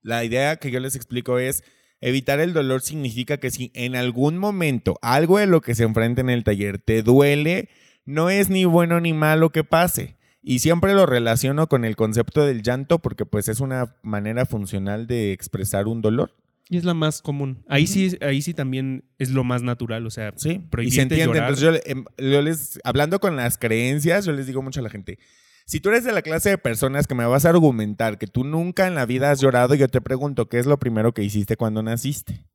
La 0.06 0.26
idea 0.26 0.58
que 0.58 0.70
yo 0.70 0.82
les 0.82 0.96
explico 0.98 1.40
es 1.40 1.64
evitar 2.02 2.42
el 2.42 2.52
dolor 2.52 2.82
significa 2.82 3.38
que 3.38 3.52
si 3.52 3.72
en 3.74 3.96
algún 3.96 4.38
momento 4.38 5.00
algo 5.02 5.38
de 5.40 5.48
lo 5.48 5.62
que 5.62 5.76
se 5.76 5.84
enfrenta 5.84 6.20
en 6.20 6.30
el 6.30 6.44
taller 6.44 6.78
te 6.78 7.04
duele, 7.04 7.70
no 8.06 8.30
es 8.30 8.50
ni 8.50 8.66
bueno 8.66 9.00
ni 9.00 9.14
malo 9.14 9.52
que 9.52 9.64
pase. 9.64 10.18
Y 10.42 10.60
siempre 10.60 10.94
lo 10.94 11.06
relaciono 11.06 11.68
con 11.70 11.86
el 11.86 11.96
concepto 11.96 12.46
del 12.46 12.64
llanto 12.64 13.00
porque 13.00 13.26
pues 13.26 13.48
es 13.48 13.62
una 13.62 13.96
manera 14.04 14.46
funcional 14.46 15.08
de 15.08 15.32
expresar 15.32 15.88
un 15.88 16.02
dolor. 16.02 16.36
Y 16.70 16.78
es 16.78 16.86
la 16.86 16.94
más 16.94 17.22
común. 17.22 17.64
Ahí 17.68 17.88
sí, 17.88 18.18
ahí 18.22 18.42
sí 18.42 18.54
también 18.54 19.04
es 19.20 19.30
lo 19.32 19.44
más 19.44 19.62
natural. 19.64 20.06
O 20.08 20.10
sea, 20.10 20.32
Sí, 20.38 20.62
y 20.82 20.92
se 20.92 21.02
entiende. 21.02 21.26
llorar. 21.36 21.50
Entonces 21.54 21.64
yo, 21.86 21.92
em, 21.92 22.06
yo 22.18 22.42
les, 22.42 22.80
hablando 22.84 23.20
con 23.20 23.36
las 23.36 23.58
creencias, 23.58 24.26
yo 24.26 24.32
les 24.32 24.48
digo 24.48 24.62
mucho 24.62 24.80
a 24.80 24.84
la 24.84 24.90
gente, 24.90 25.20
si 25.66 25.80
tú 25.80 25.90
eres 25.90 26.04
de 26.04 26.12
la 26.14 26.22
clase 26.22 26.50
de 26.50 26.58
personas 26.58 27.06
que 27.08 27.16
me 27.16 27.26
vas 27.26 27.46
a 27.46 27.50
argumentar 27.50 28.18
que 28.18 28.28
tú 28.28 28.44
nunca 28.44 28.88
en 28.88 28.96
la 28.96 29.06
vida 29.06 29.32
has 29.32 29.40
llorado, 29.42 29.76
yo 29.76 29.88
te 29.88 30.02
pregunto, 30.02 30.50
¿qué 30.50 30.60
es 30.60 30.66
lo 30.66 30.78
primero 30.80 31.14
que 31.14 31.24
hiciste 31.24 31.58
cuando 31.58 31.84
naciste? 31.84 32.46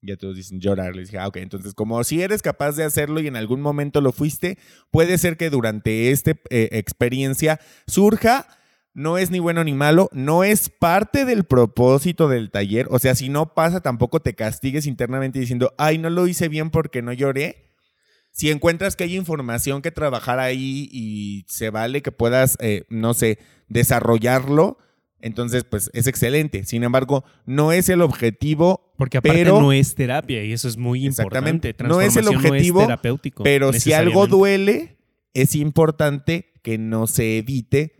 Ya 0.00 0.16
todos 0.16 0.36
dicen 0.36 0.60
llorar. 0.60 0.94
Les 0.94 1.08
dije, 1.08 1.18
ah, 1.18 1.26
ok, 1.26 1.36
entonces 1.38 1.74
como 1.74 2.02
si 2.04 2.22
eres 2.22 2.42
capaz 2.42 2.76
de 2.76 2.84
hacerlo 2.84 3.20
y 3.20 3.26
en 3.26 3.34
algún 3.36 3.60
momento 3.60 4.00
lo 4.00 4.12
fuiste, 4.12 4.56
puede 4.90 5.18
ser 5.18 5.36
que 5.36 5.50
durante 5.50 6.10
esta 6.12 6.32
experiencia 6.50 7.60
surja 7.86 8.46
no 8.98 9.16
es 9.16 9.30
ni 9.30 9.38
bueno 9.38 9.62
ni 9.62 9.74
malo, 9.74 10.08
no 10.12 10.42
es 10.42 10.68
parte 10.68 11.24
del 11.24 11.44
propósito 11.44 12.28
del 12.28 12.50
taller. 12.50 12.88
O 12.90 12.98
sea, 12.98 13.14
si 13.14 13.28
no 13.28 13.54
pasa, 13.54 13.80
tampoco 13.80 14.18
te 14.20 14.34
castigues 14.34 14.86
internamente 14.86 15.38
diciendo, 15.38 15.72
ay, 15.78 15.98
no 15.98 16.10
lo 16.10 16.26
hice 16.26 16.48
bien 16.48 16.70
porque 16.70 17.00
no 17.00 17.12
lloré. 17.12 17.70
Si 18.32 18.50
encuentras 18.50 18.96
que 18.96 19.04
hay 19.04 19.16
información 19.16 19.82
que 19.82 19.92
trabajar 19.92 20.40
ahí 20.40 20.88
y 20.92 21.44
se 21.48 21.70
vale 21.70 22.02
que 22.02 22.10
puedas, 22.12 22.56
eh, 22.60 22.84
no 22.88 23.14
sé, 23.14 23.38
desarrollarlo, 23.68 24.78
entonces 25.20 25.64
pues 25.64 25.90
es 25.94 26.06
excelente. 26.06 26.64
Sin 26.64 26.82
embargo, 26.84 27.24
no 27.46 27.72
es 27.72 27.88
el 27.88 28.02
objetivo, 28.02 28.92
Porque 28.96 29.18
aparte 29.18 29.38
pero- 29.44 29.60
no 29.60 29.72
es 29.72 29.94
terapia 29.94 30.44
y 30.44 30.52
eso 30.52 30.66
es 30.68 30.76
muy 30.76 31.06
Exactamente. 31.06 31.68
importante. 31.68 31.88
No 31.94 32.00
es 32.00 32.16
el 32.16 32.28
objetivo, 32.28 32.80
terapéutico. 32.80 33.42
pero 33.44 33.72
si 33.72 33.92
algo 33.92 34.26
duele, 34.26 34.98
es 35.34 35.54
importante 35.54 36.52
que 36.62 36.78
no 36.78 37.06
se 37.06 37.38
evite, 37.38 37.97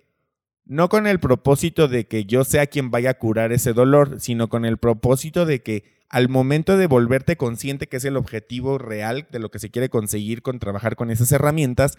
no 0.69 0.91
con 0.91 1.07
el 1.07 1.19
propósito 1.19 1.89
de 1.89 2.07
que 2.07 2.27
yo 2.27 2.45
sea 2.45 2.67
quien 2.67 2.91
vaya 2.91 3.11
a 3.11 3.19
curar 3.19 3.53
ese 3.53 3.73
dolor, 3.73 4.21
sino 4.21 4.49
con 4.49 4.67
el 4.67 4.77
propósito 4.77 5.47
de 5.47 5.63
que 5.63 5.85
al 6.11 6.29
momento 6.29 6.77
de 6.77 6.87
volverte 6.87 7.37
consciente 7.37 7.89
que 7.89 7.97
es 7.97 8.05
el 8.05 8.19
objetivo 8.19 8.77
real 8.77 9.27
de 9.31 9.39
lo 9.39 9.51
que 9.51 9.59
se 9.59 9.71
quiere 9.71 9.89
conseguir 9.89 10.43
con 10.43 10.59
trabajar 10.59 10.95
con 10.95 11.11
esas 11.11 11.33
herramientas, 11.33 11.97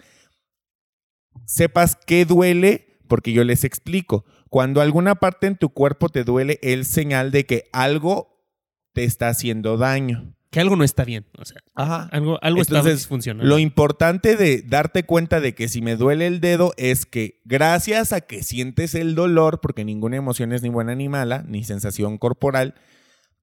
sepas 1.46 1.96
qué 2.06 2.24
duele, 2.24 3.00
porque 3.08 3.32
yo 3.32 3.42
les 3.42 3.64
explico. 3.64 4.24
Cuando 4.48 4.80
alguna 4.80 5.16
parte 5.16 5.48
en 5.48 5.56
tu 5.56 5.70
cuerpo 5.70 6.08
te 6.08 6.22
duele, 6.22 6.60
es 6.62 6.86
señal 6.86 7.32
de 7.32 7.46
que 7.46 7.68
algo 7.72 8.46
te 8.92 9.02
está 9.02 9.28
haciendo 9.28 9.78
daño. 9.78 10.36
Que 10.50 10.58
algo 10.58 10.74
no 10.74 10.82
está 10.82 11.04
bien. 11.04 11.26
O 11.38 11.44
sea, 11.44 11.60
Ajá. 11.76 12.08
algo, 12.10 12.38
algo 12.42 12.60
está 12.60 12.78
Entonces, 12.78 12.98
disfuncionando. 12.98 13.48
Lo 13.48 13.58
importante 13.58 14.36
de 14.36 14.62
darte 14.62 15.04
cuenta 15.04 15.40
de 15.40 15.54
que 15.54 15.68
si 15.68 15.80
me 15.80 15.94
duele 15.96 16.26
el 16.26 16.40
dedo 16.40 16.72
es 16.76 17.06
que 17.06 17.40
gracias 17.44 18.12
a 18.12 18.20
que 18.20 18.42
sientes 18.42 18.96
el 18.96 19.14
dolor, 19.14 19.60
porque 19.60 19.84
ninguna 19.84 20.16
emoción 20.16 20.52
es 20.52 20.62
ni 20.62 20.68
buena 20.68 20.96
ni 20.96 21.08
mala, 21.08 21.44
ni 21.46 21.62
sensación 21.62 22.18
corporal, 22.18 22.74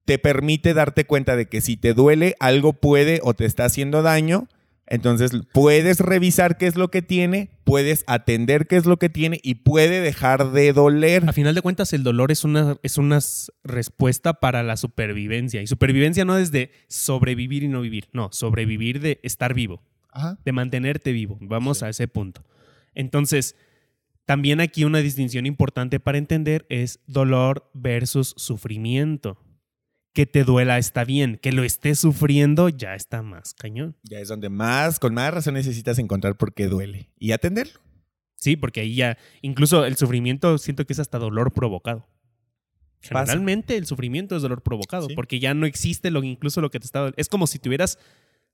te 0.04 0.18
permite 0.18 0.74
darte 0.74 1.04
cuenta 1.06 1.34
de 1.34 1.46
que 1.46 1.62
si 1.62 1.76
te 1.78 1.94
duele 1.94 2.34
algo 2.40 2.74
puede 2.74 3.20
o 3.22 3.32
te 3.34 3.46
está 3.46 3.64
haciendo 3.64 4.02
daño, 4.02 4.46
entonces 4.90 5.32
puedes 5.52 6.00
revisar 6.00 6.56
qué 6.56 6.66
es 6.66 6.76
lo 6.76 6.88
que 6.90 7.02
tiene, 7.02 7.50
puedes 7.64 8.04
atender 8.06 8.66
qué 8.66 8.76
es 8.76 8.86
lo 8.86 8.96
que 8.98 9.08
tiene 9.08 9.38
y 9.42 9.56
puede 9.56 10.00
dejar 10.00 10.52
de 10.52 10.72
doler. 10.72 11.28
A 11.28 11.32
final 11.32 11.54
de 11.54 11.62
cuentas, 11.62 11.92
el 11.92 12.02
dolor 12.02 12.32
es 12.32 12.44
una, 12.44 12.76
es 12.82 12.98
una 12.98 13.18
respuesta 13.64 14.34
para 14.34 14.62
la 14.62 14.76
supervivencia. 14.76 15.62
Y 15.62 15.66
supervivencia 15.66 16.24
no 16.24 16.38
es 16.38 16.50
de 16.52 16.70
sobrevivir 16.88 17.62
y 17.62 17.68
no 17.68 17.80
vivir. 17.80 18.08
No, 18.12 18.30
sobrevivir 18.32 19.00
de 19.00 19.20
estar 19.22 19.54
vivo, 19.54 19.82
Ajá. 20.10 20.38
de 20.44 20.52
mantenerte 20.52 21.12
vivo. 21.12 21.38
Vamos 21.40 21.78
Sí. 21.78 21.84
a 21.84 21.88
ese 21.90 22.08
punto. 22.08 22.42
Entonces, 22.94 23.54
también 24.24 24.60
aquí 24.60 24.84
una 24.84 24.98
distinción 24.98 25.46
importante 25.46 26.00
para 26.00 26.18
entender 26.18 26.66
es 26.68 27.00
dolor 27.06 27.70
versus 27.74 28.34
sufrimiento. 28.36 29.38
Que 30.18 30.26
te 30.26 30.42
duela 30.42 30.78
está 30.78 31.04
bien, 31.04 31.38
que 31.40 31.52
lo 31.52 31.62
estés 31.62 32.00
sufriendo 32.00 32.68
ya 32.70 32.96
está 32.96 33.22
más 33.22 33.54
cañón. 33.54 33.96
Ya 34.02 34.18
es 34.18 34.26
donde 34.26 34.48
más, 34.48 34.98
con 34.98 35.14
más 35.14 35.32
razón 35.32 35.54
necesitas 35.54 35.96
encontrar 36.00 36.36
por 36.36 36.54
qué 36.54 36.66
duele 36.66 37.12
y 37.20 37.30
atenderlo. 37.30 37.78
Sí, 38.34 38.56
porque 38.56 38.80
ahí 38.80 38.96
ya, 38.96 39.16
incluso 39.42 39.84
el 39.84 39.94
sufrimiento 39.94 40.58
siento 40.58 40.84
que 40.84 40.92
es 40.92 40.98
hasta 40.98 41.20
dolor 41.20 41.52
provocado. 41.52 42.08
Pasa. 43.12 43.26
Generalmente 43.30 43.76
el 43.76 43.86
sufrimiento 43.86 44.34
es 44.34 44.42
dolor 44.42 44.64
provocado, 44.64 45.06
Sí. 45.06 45.14
porque 45.14 45.38
ya 45.38 45.54
no 45.54 45.66
existe 45.66 46.10
lo 46.10 46.24
incluso 46.24 46.60
lo 46.60 46.72
que 46.72 46.80
te 46.80 46.86
estaba. 46.86 47.12
Es 47.16 47.28
como 47.28 47.46
si 47.46 47.60
te 47.60 47.68
hubieras 47.68 48.00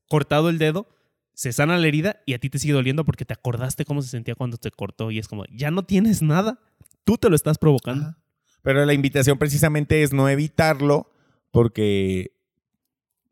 cortado 0.06 0.50
el 0.50 0.58
dedo, 0.58 0.86
se 1.32 1.50
sana 1.54 1.78
la 1.78 1.88
herida 1.88 2.20
y 2.26 2.34
a 2.34 2.38
ti 2.38 2.50
te 2.50 2.58
sigue 2.58 2.74
doliendo 2.74 3.06
porque 3.06 3.24
te 3.24 3.32
acordaste 3.32 3.86
cómo 3.86 4.02
se 4.02 4.10
sentía 4.10 4.34
cuando 4.34 4.58
te 4.58 4.70
cortó 4.70 5.10
y 5.10 5.18
es 5.18 5.28
como, 5.28 5.46
ya 5.50 5.70
no 5.70 5.86
tienes 5.86 6.20
nada, 6.20 6.60
tú 7.04 7.16
te 7.16 7.30
lo 7.30 7.36
estás 7.36 7.56
provocando. 7.56 8.04
Ajá. 8.08 8.18
Pero 8.60 8.84
la 8.84 8.92
invitación 8.92 9.38
precisamente 9.38 10.02
es 10.02 10.12
no 10.12 10.28
evitarlo 10.28 11.10
porque 11.54 12.32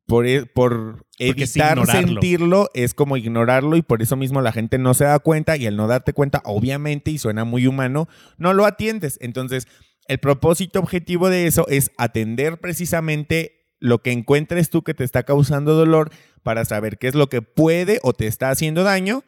por, 0.07 0.29
e- 0.29 0.47
por 0.47 1.05
Porque 1.19 1.43
es 1.43 1.57
evitar 1.57 1.85
sentirlo 1.87 2.71
es 2.73 2.95
como 2.95 3.17
ignorarlo 3.17 3.77
y 3.77 3.83
por 3.83 4.01
eso 4.01 4.15
mismo 4.15 4.41
la 4.41 4.53
gente 4.53 4.79
no 4.79 4.95
se 4.95 5.05
da 5.05 5.19
cuenta 5.19 5.57
y 5.57 5.67
al 5.67 5.75
no 5.77 5.89
darte 5.89 6.13
cuenta, 6.13 6.41
obviamente, 6.45 7.11
y 7.11 7.19
suena 7.19 7.45
muy 7.45 7.67
humano, 7.67 8.09
no 8.39 8.53
lo 8.53 8.65
atiendes. 8.65 9.19
Entonces, 9.21 9.67
el 10.07 10.19
propósito 10.19 10.79
objetivo 10.79 11.31
de 11.31 11.49
eso 11.49 11.67
es 11.67 11.91
atender 11.99 12.61
precisamente 12.61 13.75
lo 13.81 13.99
que 13.99 14.13
encuentres 14.13 14.71
tú 14.71 14.83
que 14.83 14.95
te 14.95 15.03
está 15.03 15.25
causando 15.25 15.75
dolor 15.75 16.11
para 16.45 16.65
saber 16.65 16.99
qué 16.99 17.09
es 17.09 17.17
lo 17.17 17.29
que 17.29 17.43
puede 17.43 17.99
o 18.05 18.13
te 18.13 18.29
está 18.29 18.51
haciendo 18.51 18.85
daño 18.85 19.25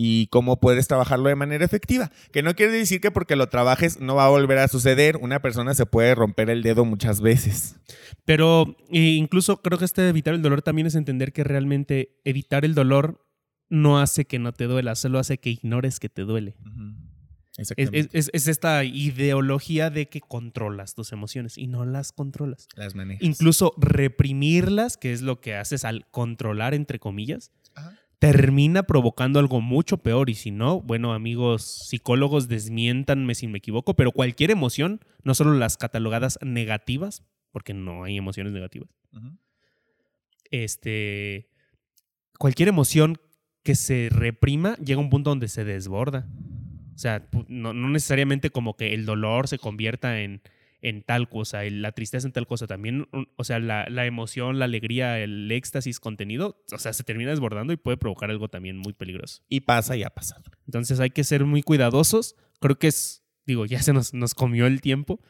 y 0.00 0.28
cómo 0.28 0.60
puedes 0.60 0.86
trabajarlo 0.86 1.28
de 1.28 1.34
manera 1.34 1.64
efectiva. 1.64 2.12
Que 2.30 2.44
no 2.44 2.54
quiere 2.54 2.70
decir 2.72 3.00
que 3.00 3.10
porque 3.10 3.34
lo 3.34 3.48
trabajes 3.48 3.98
no 3.98 4.14
va 4.14 4.26
a 4.26 4.28
volver 4.28 4.58
a 4.58 4.68
suceder. 4.68 5.16
Una 5.16 5.42
persona 5.42 5.74
se 5.74 5.86
puede 5.86 6.14
romper 6.14 6.50
el 6.50 6.62
dedo 6.62 6.84
muchas 6.84 7.20
veces. 7.20 7.74
Pero 8.24 8.76
e 8.92 9.00
incluso 9.14 9.60
creo 9.60 9.76
que 9.76 9.84
este 9.84 10.02
de 10.02 10.10
evitar 10.10 10.34
el 10.34 10.42
dolor 10.42 10.62
también 10.62 10.86
es 10.86 10.94
entender 10.94 11.32
que 11.32 11.42
realmente 11.42 12.20
evitar 12.24 12.64
el 12.64 12.76
dolor 12.76 13.26
no 13.70 13.98
hace 13.98 14.24
que 14.24 14.38
no 14.38 14.52
te 14.52 14.64
duela, 14.66 14.94
solo 14.94 15.18
hace 15.18 15.38
que 15.38 15.50
ignores 15.50 15.98
que 15.98 16.08
te 16.08 16.22
duele. 16.22 16.54
Es, 17.56 17.72
Exactamente. 17.72 18.16
es- 18.16 18.30
es 18.32 18.46
esta 18.46 18.84
ideología 18.84 19.90
de 19.90 20.08
que 20.08 20.20
controlas 20.20 20.94
tus 20.94 21.10
emociones 21.10 21.58
y 21.58 21.66
no 21.66 21.84
las 21.84 22.12
controlas. 22.12 22.68
Las 22.76 22.94
manejas. 22.94 23.20
Incluso 23.24 23.74
reprimirlas, 23.78 24.96
que 24.96 25.12
es 25.12 25.22
lo 25.22 25.40
que 25.40 25.56
haces 25.56 25.84
al 25.84 26.06
controlar, 26.12 26.72
entre 26.74 27.00
comillas, 27.00 27.50
Ajá. 27.74 27.98
Termina 28.18 28.82
provocando 28.82 29.38
algo 29.38 29.60
mucho 29.60 29.98
peor. 29.98 30.30
Y 30.30 30.34
si 30.34 30.50
no, 30.50 30.80
bueno, 30.80 31.12
amigos 31.12 31.86
psicólogos, 31.88 32.48
desmiéntanme 32.48 33.34
si 33.34 33.46
me 33.46 33.58
equivoco, 33.58 33.94
pero 33.94 34.12
cualquier 34.12 34.50
emoción, 34.50 35.00
no 35.22 35.34
solo 35.34 35.54
las 35.54 35.76
catalogadas 35.76 36.38
negativas, 36.42 37.24
porque 37.52 37.74
no 37.74 38.04
hay 38.04 38.16
emociones 38.16 38.52
negativas, 38.52 38.88
este, 40.50 41.50
cualquier 42.38 42.68
emoción 42.68 43.18
que 43.62 43.74
se 43.74 44.08
reprima 44.10 44.76
llega 44.76 44.98
a 44.98 45.04
un 45.04 45.10
punto 45.10 45.30
donde 45.30 45.48
se 45.48 45.64
desborda. 45.64 46.26
O 46.94 46.98
sea, 46.98 47.28
no 47.48 47.72
necesariamente 47.72 48.50
como 48.50 48.76
que 48.76 48.92
el 48.92 49.06
dolor 49.06 49.46
se 49.46 49.58
convierta 49.58 50.20
en, 50.20 50.42
en 50.80 51.02
tal 51.02 51.28
cosa, 51.28 51.64
el- 51.64 51.82
la 51.82 51.92
tristeza 51.92 52.26
en 52.26 52.32
tal 52.32 52.46
cosa. 52.46 52.66
También, 52.66 53.08
o 53.36 53.44
sea, 53.44 53.58
la, 53.58 53.86
la 53.90 54.06
emoción, 54.06 54.58
la 54.58 54.66
alegría, 54.66 55.18
el 55.18 55.50
éxtasis 55.50 55.98
contenido, 56.00 56.62
o 56.72 56.78
sea, 56.78 56.92
se 56.92 57.02
termina 57.04 57.30
desbordando 57.30 57.72
y 57.72 57.76
puede 57.76 57.96
provocar 57.96 58.30
algo 58.30 58.48
también 58.48 58.76
muy 58.78 58.92
peligroso. 58.92 59.42
Y 59.48 59.60
pasa 59.60 59.96
y 59.96 60.02
ha 60.04 60.10
pasado. 60.10 60.44
Entonces 60.66 61.00
hay 61.00 61.10
que 61.10 61.24
ser 61.24 61.44
muy 61.44 61.62
cuidadosos. 61.62 62.36
Creo 62.60 62.78
que 62.78 62.86
es, 62.88 63.24
digo, 63.46 63.66
ya 63.66 63.82
se 63.82 63.92
nos, 63.92 64.14
nos 64.14 64.34
comió 64.34 64.66
el 64.66 64.80
tiempo. 64.80 65.20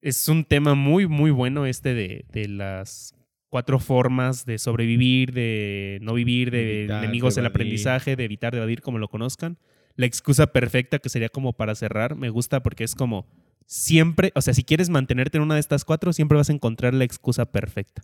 Es 0.00 0.28
un 0.28 0.44
tema 0.44 0.74
muy, 0.74 1.06
muy 1.06 1.30
bueno 1.30 1.66
este 1.66 1.94
de, 1.94 2.24
de 2.32 2.48
las 2.48 3.14
cuatro 3.48 3.78
formas 3.78 4.46
de 4.46 4.58
sobrevivir, 4.58 5.32
de 5.32 5.98
no 6.02 6.14
vivir, 6.14 6.50
de 6.50 6.80
Evitar, 6.80 7.04
enemigos 7.04 7.34
de 7.34 7.42
del 7.42 7.50
aprendizaje, 7.50 8.16
de 8.16 8.24
evitar, 8.24 8.52
de 8.52 8.58
evadir, 8.58 8.80
como 8.80 8.98
lo 8.98 9.08
conozcan. 9.08 9.58
La 9.94 10.06
excusa 10.06 10.46
perfecta, 10.48 10.98
que 10.98 11.08
sería 11.10 11.28
como 11.28 11.52
para 11.52 11.74
cerrar, 11.74 12.16
me 12.16 12.30
gusta 12.30 12.62
porque 12.62 12.82
es 12.82 12.94
como 12.94 13.26
siempre, 13.72 14.32
o 14.34 14.42
sea, 14.42 14.52
si 14.52 14.64
quieres 14.64 14.90
mantenerte 14.90 15.38
en 15.38 15.44
una 15.44 15.54
de 15.54 15.60
estas 15.60 15.86
cuatro, 15.86 16.12
siempre 16.12 16.36
vas 16.36 16.50
a 16.50 16.52
encontrar 16.52 16.92
la 16.92 17.04
excusa 17.04 17.46
perfecta. 17.46 18.02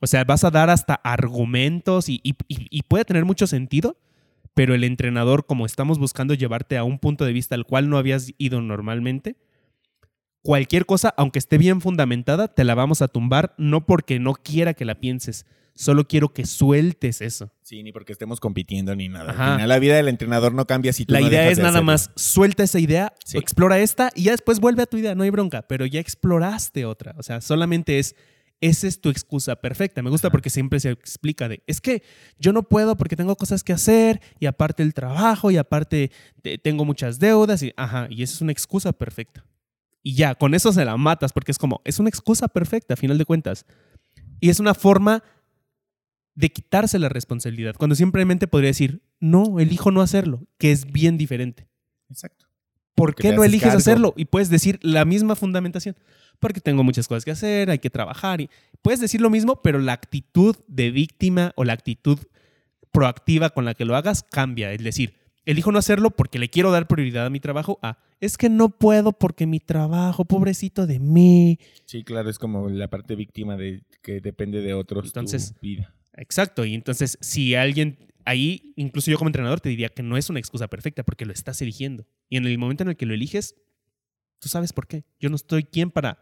O 0.00 0.06
sea, 0.06 0.22
vas 0.24 0.44
a 0.44 0.52
dar 0.52 0.70
hasta 0.70 0.94
argumentos 0.94 2.08
y, 2.08 2.20
y- 2.22 2.82
puede 2.82 3.04
tener 3.04 3.24
mucho 3.24 3.48
sentido, 3.48 3.98
pero 4.54 4.72
el 4.74 4.84
entrenador, 4.84 5.46
como 5.46 5.66
estamos 5.66 5.98
buscando 5.98 6.34
llevarte 6.34 6.76
a 6.76 6.84
un 6.84 7.00
punto 7.00 7.24
de 7.24 7.32
vista 7.32 7.56
al 7.56 7.66
cual 7.66 7.90
no 7.90 7.98
habías 7.98 8.32
ido 8.38 8.60
normalmente, 8.60 9.36
cualquier 10.42 10.86
cosa, 10.86 11.12
aunque 11.16 11.40
esté 11.40 11.58
bien 11.58 11.80
fundamentada, 11.80 12.46
te 12.48 12.62
la 12.62 12.76
vamos 12.76 13.02
a 13.02 13.08
tumbar, 13.08 13.54
no 13.58 13.86
porque 13.86 14.20
no 14.20 14.34
quiera 14.34 14.74
que 14.74 14.84
la 14.84 15.00
pienses, 15.00 15.44
solo 15.74 16.06
quiero 16.06 16.32
que 16.32 16.46
sueltes 16.46 17.20
eso. 17.20 17.50
Sí, 17.62 17.82
ni 17.82 17.92
porque 17.92 18.12
estemos 18.12 18.40
compitiendo 18.40 18.94
ni 18.94 19.08
nada. 19.08 19.30
Al 19.32 19.54
final, 19.54 19.68
la 19.68 19.78
vida 19.78 19.96
del 19.96 20.08
entrenador 20.08 20.52
no 20.54 20.66
cambia 20.66 20.92
si 20.92 21.04
tú 21.04 21.14
La 21.14 21.20
no 21.20 21.26
idea 21.28 21.40
dejas 21.40 21.52
es 21.52 21.56
de 21.58 21.62
nada 21.64 21.72
hacerlo. 21.78 21.86
más, 21.86 22.10
suelta 22.16 22.62
esa 22.62 22.78
idea, 22.78 23.12
Sí. 23.24 23.38
explora 23.38 23.78
esta 23.80 24.10
y 24.14 24.24
ya 24.24 24.32
después 24.32 24.60
vuelve 24.60 24.82
a 24.82 24.86
tu 24.86 24.96
idea, 24.98 25.14
no 25.14 25.22
hay 25.24 25.30
bronca, 25.30 25.62
pero 25.62 25.84
ya 25.86 26.00
exploraste 26.00 26.84
otra. 26.84 27.14
O 27.18 27.22
sea, 27.22 27.40
solamente 27.40 27.98
es, 27.98 28.14
esa 28.60 28.86
es 28.86 29.00
tu 29.00 29.08
excusa 29.10 29.56
perfecta. 29.56 30.00
Me 30.02 30.10
gusta 30.10 30.28
Ajá. 30.28 30.32
porque 30.32 30.48
siempre 30.48 30.78
se 30.80 30.90
explica 30.90 31.48
de, 31.48 31.62
es 31.66 31.80
que 31.80 32.02
yo 32.38 32.52
no 32.52 32.62
puedo 32.62 32.96
porque 32.96 33.16
tengo 33.16 33.34
cosas 33.36 33.64
que 33.64 33.72
hacer 33.72 34.20
y 34.38 34.46
aparte 34.46 34.82
el 34.82 34.94
trabajo 34.94 35.50
y 35.50 35.56
aparte 35.56 36.10
te- 36.42 36.56
tengo 36.58 36.84
muchas 36.84 37.18
deudas 37.18 37.62
y, 37.62 37.72
ajá, 37.76 38.06
y 38.10 38.22
esa 38.22 38.34
es 38.34 38.40
una 38.40 38.52
excusa 38.52 38.92
perfecta. 38.92 39.44
Y 40.02 40.14
ya, 40.14 40.34
con 40.34 40.54
eso 40.54 40.72
se 40.72 40.84
la 40.84 40.96
matas 40.96 41.32
porque 41.32 41.50
es 41.50 41.58
como, 41.58 41.80
es 41.84 41.98
una 41.98 42.10
excusa 42.10 42.46
perfecta 42.46 42.94
a 42.94 42.96
final 42.96 43.18
de 43.18 43.24
cuentas. 43.24 43.66
Y 44.38 44.50
es 44.50 44.60
una 44.60 44.74
forma 44.74 45.22
de 46.34 46.50
quitarse 46.50 46.98
la 46.98 47.08
responsabilidad, 47.08 47.74
cuando 47.76 47.94
simplemente 47.94 48.46
podría 48.48 48.70
decir, 48.70 49.02
no, 49.20 49.60
elijo 49.60 49.90
no 49.90 50.00
hacerlo, 50.02 50.42
que 50.58 50.72
es 50.72 50.90
bien 50.90 51.16
diferente. 51.16 51.68
Exacto. 52.10 52.46
¿Por 52.94 53.10
Porque 53.14 53.30
qué 53.30 53.34
no 53.36 53.42
eliges 53.44 53.64
cargo. 53.68 53.78
hacerlo? 53.78 54.14
Y 54.16 54.24
puedes 54.26 54.50
decir 54.50 54.78
la 54.82 55.04
misma 55.04 55.34
fundamentación. 55.36 55.96
Porque 56.40 56.60
tengo 56.60 56.82
muchas 56.84 57.08
cosas 57.08 57.24
que 57.24 57.30
hacer, 57.32 57.70
hay 57.70 57.78
que 57.78 57.90
trabajar. 57.90 58.40
Y 58.40 58.50
puedes 58.82 59.00
decir 59.00 59.20
lo 59.20 59.30
mismo, 59.30 59.62
pero 59.62 59.78
la 59.78 59.92
actitud 59.92 60.56
de 60.68 60.90
víctima 60.90 61.52
o 61.56 61.64
la 61.64 61.72
actitud 61.72 62.18
proactiva 62.92 63.50
con 63.50 63.64
la 63.64 63.74
que 63.74 63.84
lo 63.84 63.96
hagas 63.96 64.22
cambia. 64.22 64.72
Es 64.72 64.82
decir, 64.82 65.14
elijo 65.44 65.72
no 65.72 65.78
hacerlo 65.78 66.10
porque 66.10 66.38
le 66.38 66.50
quiero 66.50 66.70
dar 66.70 66.86
prioridad 66.86 67.26
a 67.26 67.30
mi 67.30 67.40
trabajo. 67.40 67.78
A, 67.82 67.98
es 68.20 68.36
que 68.38 68.48
no 68.48 68.68
puedo 68.68 69.12
porque 69.12 69.46
mi 69.46 69.60
trabajo, 69.60 70.24
pobrecito 70.24 70.86
de 70.86 70.98
mí. 71.00 71.58
Sí, 71.86 72.04
claro, 72.04 72.30
es 72.30 72.38
como 72.38 72.68
la 72.68 72.88
parte 72.88 73.14
víctima 73.16 73.56
de 73.56 73.82
que 74.02 74.20
depende 74.20 74.60
de 74.60 74.74
otros 74.74 75.06
Entonces- 75.06 75.54
tu 75.54 75.60
vida. 75.60 75.94
Exacto. 76.16 76.64
Y 76.64 76.74
entonces, 76.74 77.18
si 77.20 77.54
alguien 77.54 77.98
ahí, 78.24 78.72
incluso 78.76 79.10
yo 79.10 79.18
como 79.18 79.28
entrenador, 79.28 79.60
te 79.60 79.68
diría 79.68 79.88
que 79.88 80.02
no 80.02 80.16
es 80.16 80.30
una 80.30 80.38
excusa 80.38 80.68
perfecta 80.68 81.02
porque 81.02 81.26
lo 81.26 81.32
estás 81.32 81.60
eligiendo. 81.62 82.06
Y 82.28 82.36
en 82.36 82.46
el 82.46 82.58
momento 82.58 82.82
en 82.82 82.90
el 82.90 82.96
que 82.96 83.06
lo 83.06 83.14
eliges, 83.14 83.56
tú 84.38 84.48
sabes 84.48 84.72
por 84.72 84.86
qué. 84.86 85.04
Yo 85.20 85.30
no 85.30 85.36
estoy 85.36 85.64
quien 85.64 85.90
para 85.90 86.18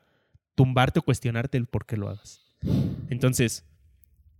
tumbarte 0.55 1.01
o 1.01 1.03
cuestionarte 1.03 1.59
el 1.59 1.67
por 1.67 1.87
qué 1.87 1.97
lo 1.97 2.09
hagas. 2.09 2.41
Entonces, 3.09 3.65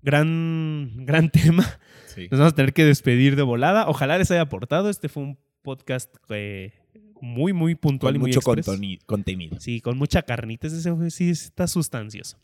gran, 0.03 1.05
gran 1.05 1.31
tema. 1.33 1.79
Sí. 2.07 2.29
Nos 2.31 2.41
vamos 2.41 2.53
a 2.53 2.57
tener 2.57 2.73
que 2.73 2.85
despedir 2.85 3.37
de 3.37 3.43
volada. 3.43 3.89
Ojalá 3.89 4.19
les 4.19 4.31
haya 4.31 4.43
aportado. 4.43 4.91
Este 4.91 5.09
fue 5.09 5.23
un 5.23 5.39
podcast 5.63 6.15
eh, 6.31 6.73
muy, 7.21 7.53
muy 7.53 7.75
puntual 7.75 8.15
Con 8.15 8.17
y 8.17 8.19
muy 8.21 8.29
mucho 8.31 8.41
express. 8.41 8.67
contenido. 9.07 9.61
Sí, 9.61 9.81
con 9.81 9.97
mucha 9.97 10.23
carnita. 10.23 10.67
Ese 10.67 11.11
sí 11.11 11.31
está 11.31 11.67
sustancioso. 11.67 12.39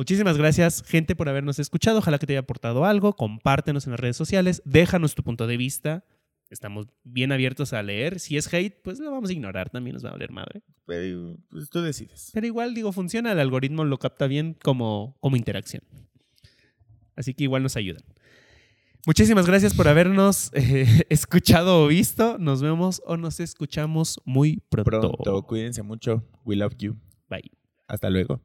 Muchísimas 0.00 0.38
gracias, 0.38 0.82
gente, 0.82 1.14
por 1.14 1.28
habernos 1.28 1.58
escuchado. 1.58 1.98
Ojalá 1.98 2.18
que 2.18 2.26
te 2.26 2.32
haya 2.32 2.40
aportado 2.40 2.86
algo. 2.86 3.12
Compártenos 3.12 3.84
en 3.84 3.90
las 3.90 4.00
redes 4.00 4.16
sociales. 4.16 4.62
Déjanos 4.64 5.14
tu 5.14 5.22
punto 5.22 5.46
de 5.46 5.58
vista. 5.58 6.06
Estamos 6.48 6.86
bien 7.04 7.32
abiertos 7.32 7.74
a 7.74 7.82
leer. 7.82 8.18
Si 8.18 8.38
es 8.38 8.50
hate, 8.50 8.80
pues 8.82 8.98
lo 8.98 9.10
vamos 9.10 9.28
a 9.28 9.34
ignorar. 9.34 9.68
También 9.68 9.92
nos 9.92 10.02
va 10.02 10.08
a 10.08 10.12
valer 10.12 10.32
madre. 10.32 10.62
Pero 10.86 11.36
pues, 11.50 11.68
tú 11.68 11.82
decides. 11.82 12.30
Pero 12.32 12.46
igual, 12.46 12.72
digo, 12.72 12.92
funciona. 12.92 13.32
El 13.32 13.40
algoritmo 13.40 13.84
lo 13.84 13.98
capta 13.98 14.26
bien 14.26 14.56
como, 14.62 15.18
como 15.20 15.36
interacción. 15.36 15.82
Así 17.14 17.34
que 17.34 17.44
igual 17.44 17.62
nos 17.62 17.76
ayudan. 17.76 18.02
Muchísimas 19.06 19.46
gracias 19.46 19.74
por 19.74 19.86
habernos 19.86 20.50
eh, 20.54 21.04
escuchado 21.10 21.84
o 21.84 21.88
visto. 21.88 22.38
Nos 22.38 22.62
vemos 22.62 23.02
o 23.04 23.18
nos 23.18 23.38
escuchamos 23.38 24.18
muy 24.24 24.62
pronto. 24.70 25.12
Pronto, 25.12 25.42
cuídense 25.42 25.82
mucho. 25.82 26.26
We 26.46 26.56
love 26.56 26.74
you. 26.78 26.96
Bye. 27.28 27.50
Hasta 27.86 28.08
luego. 28.08 28.40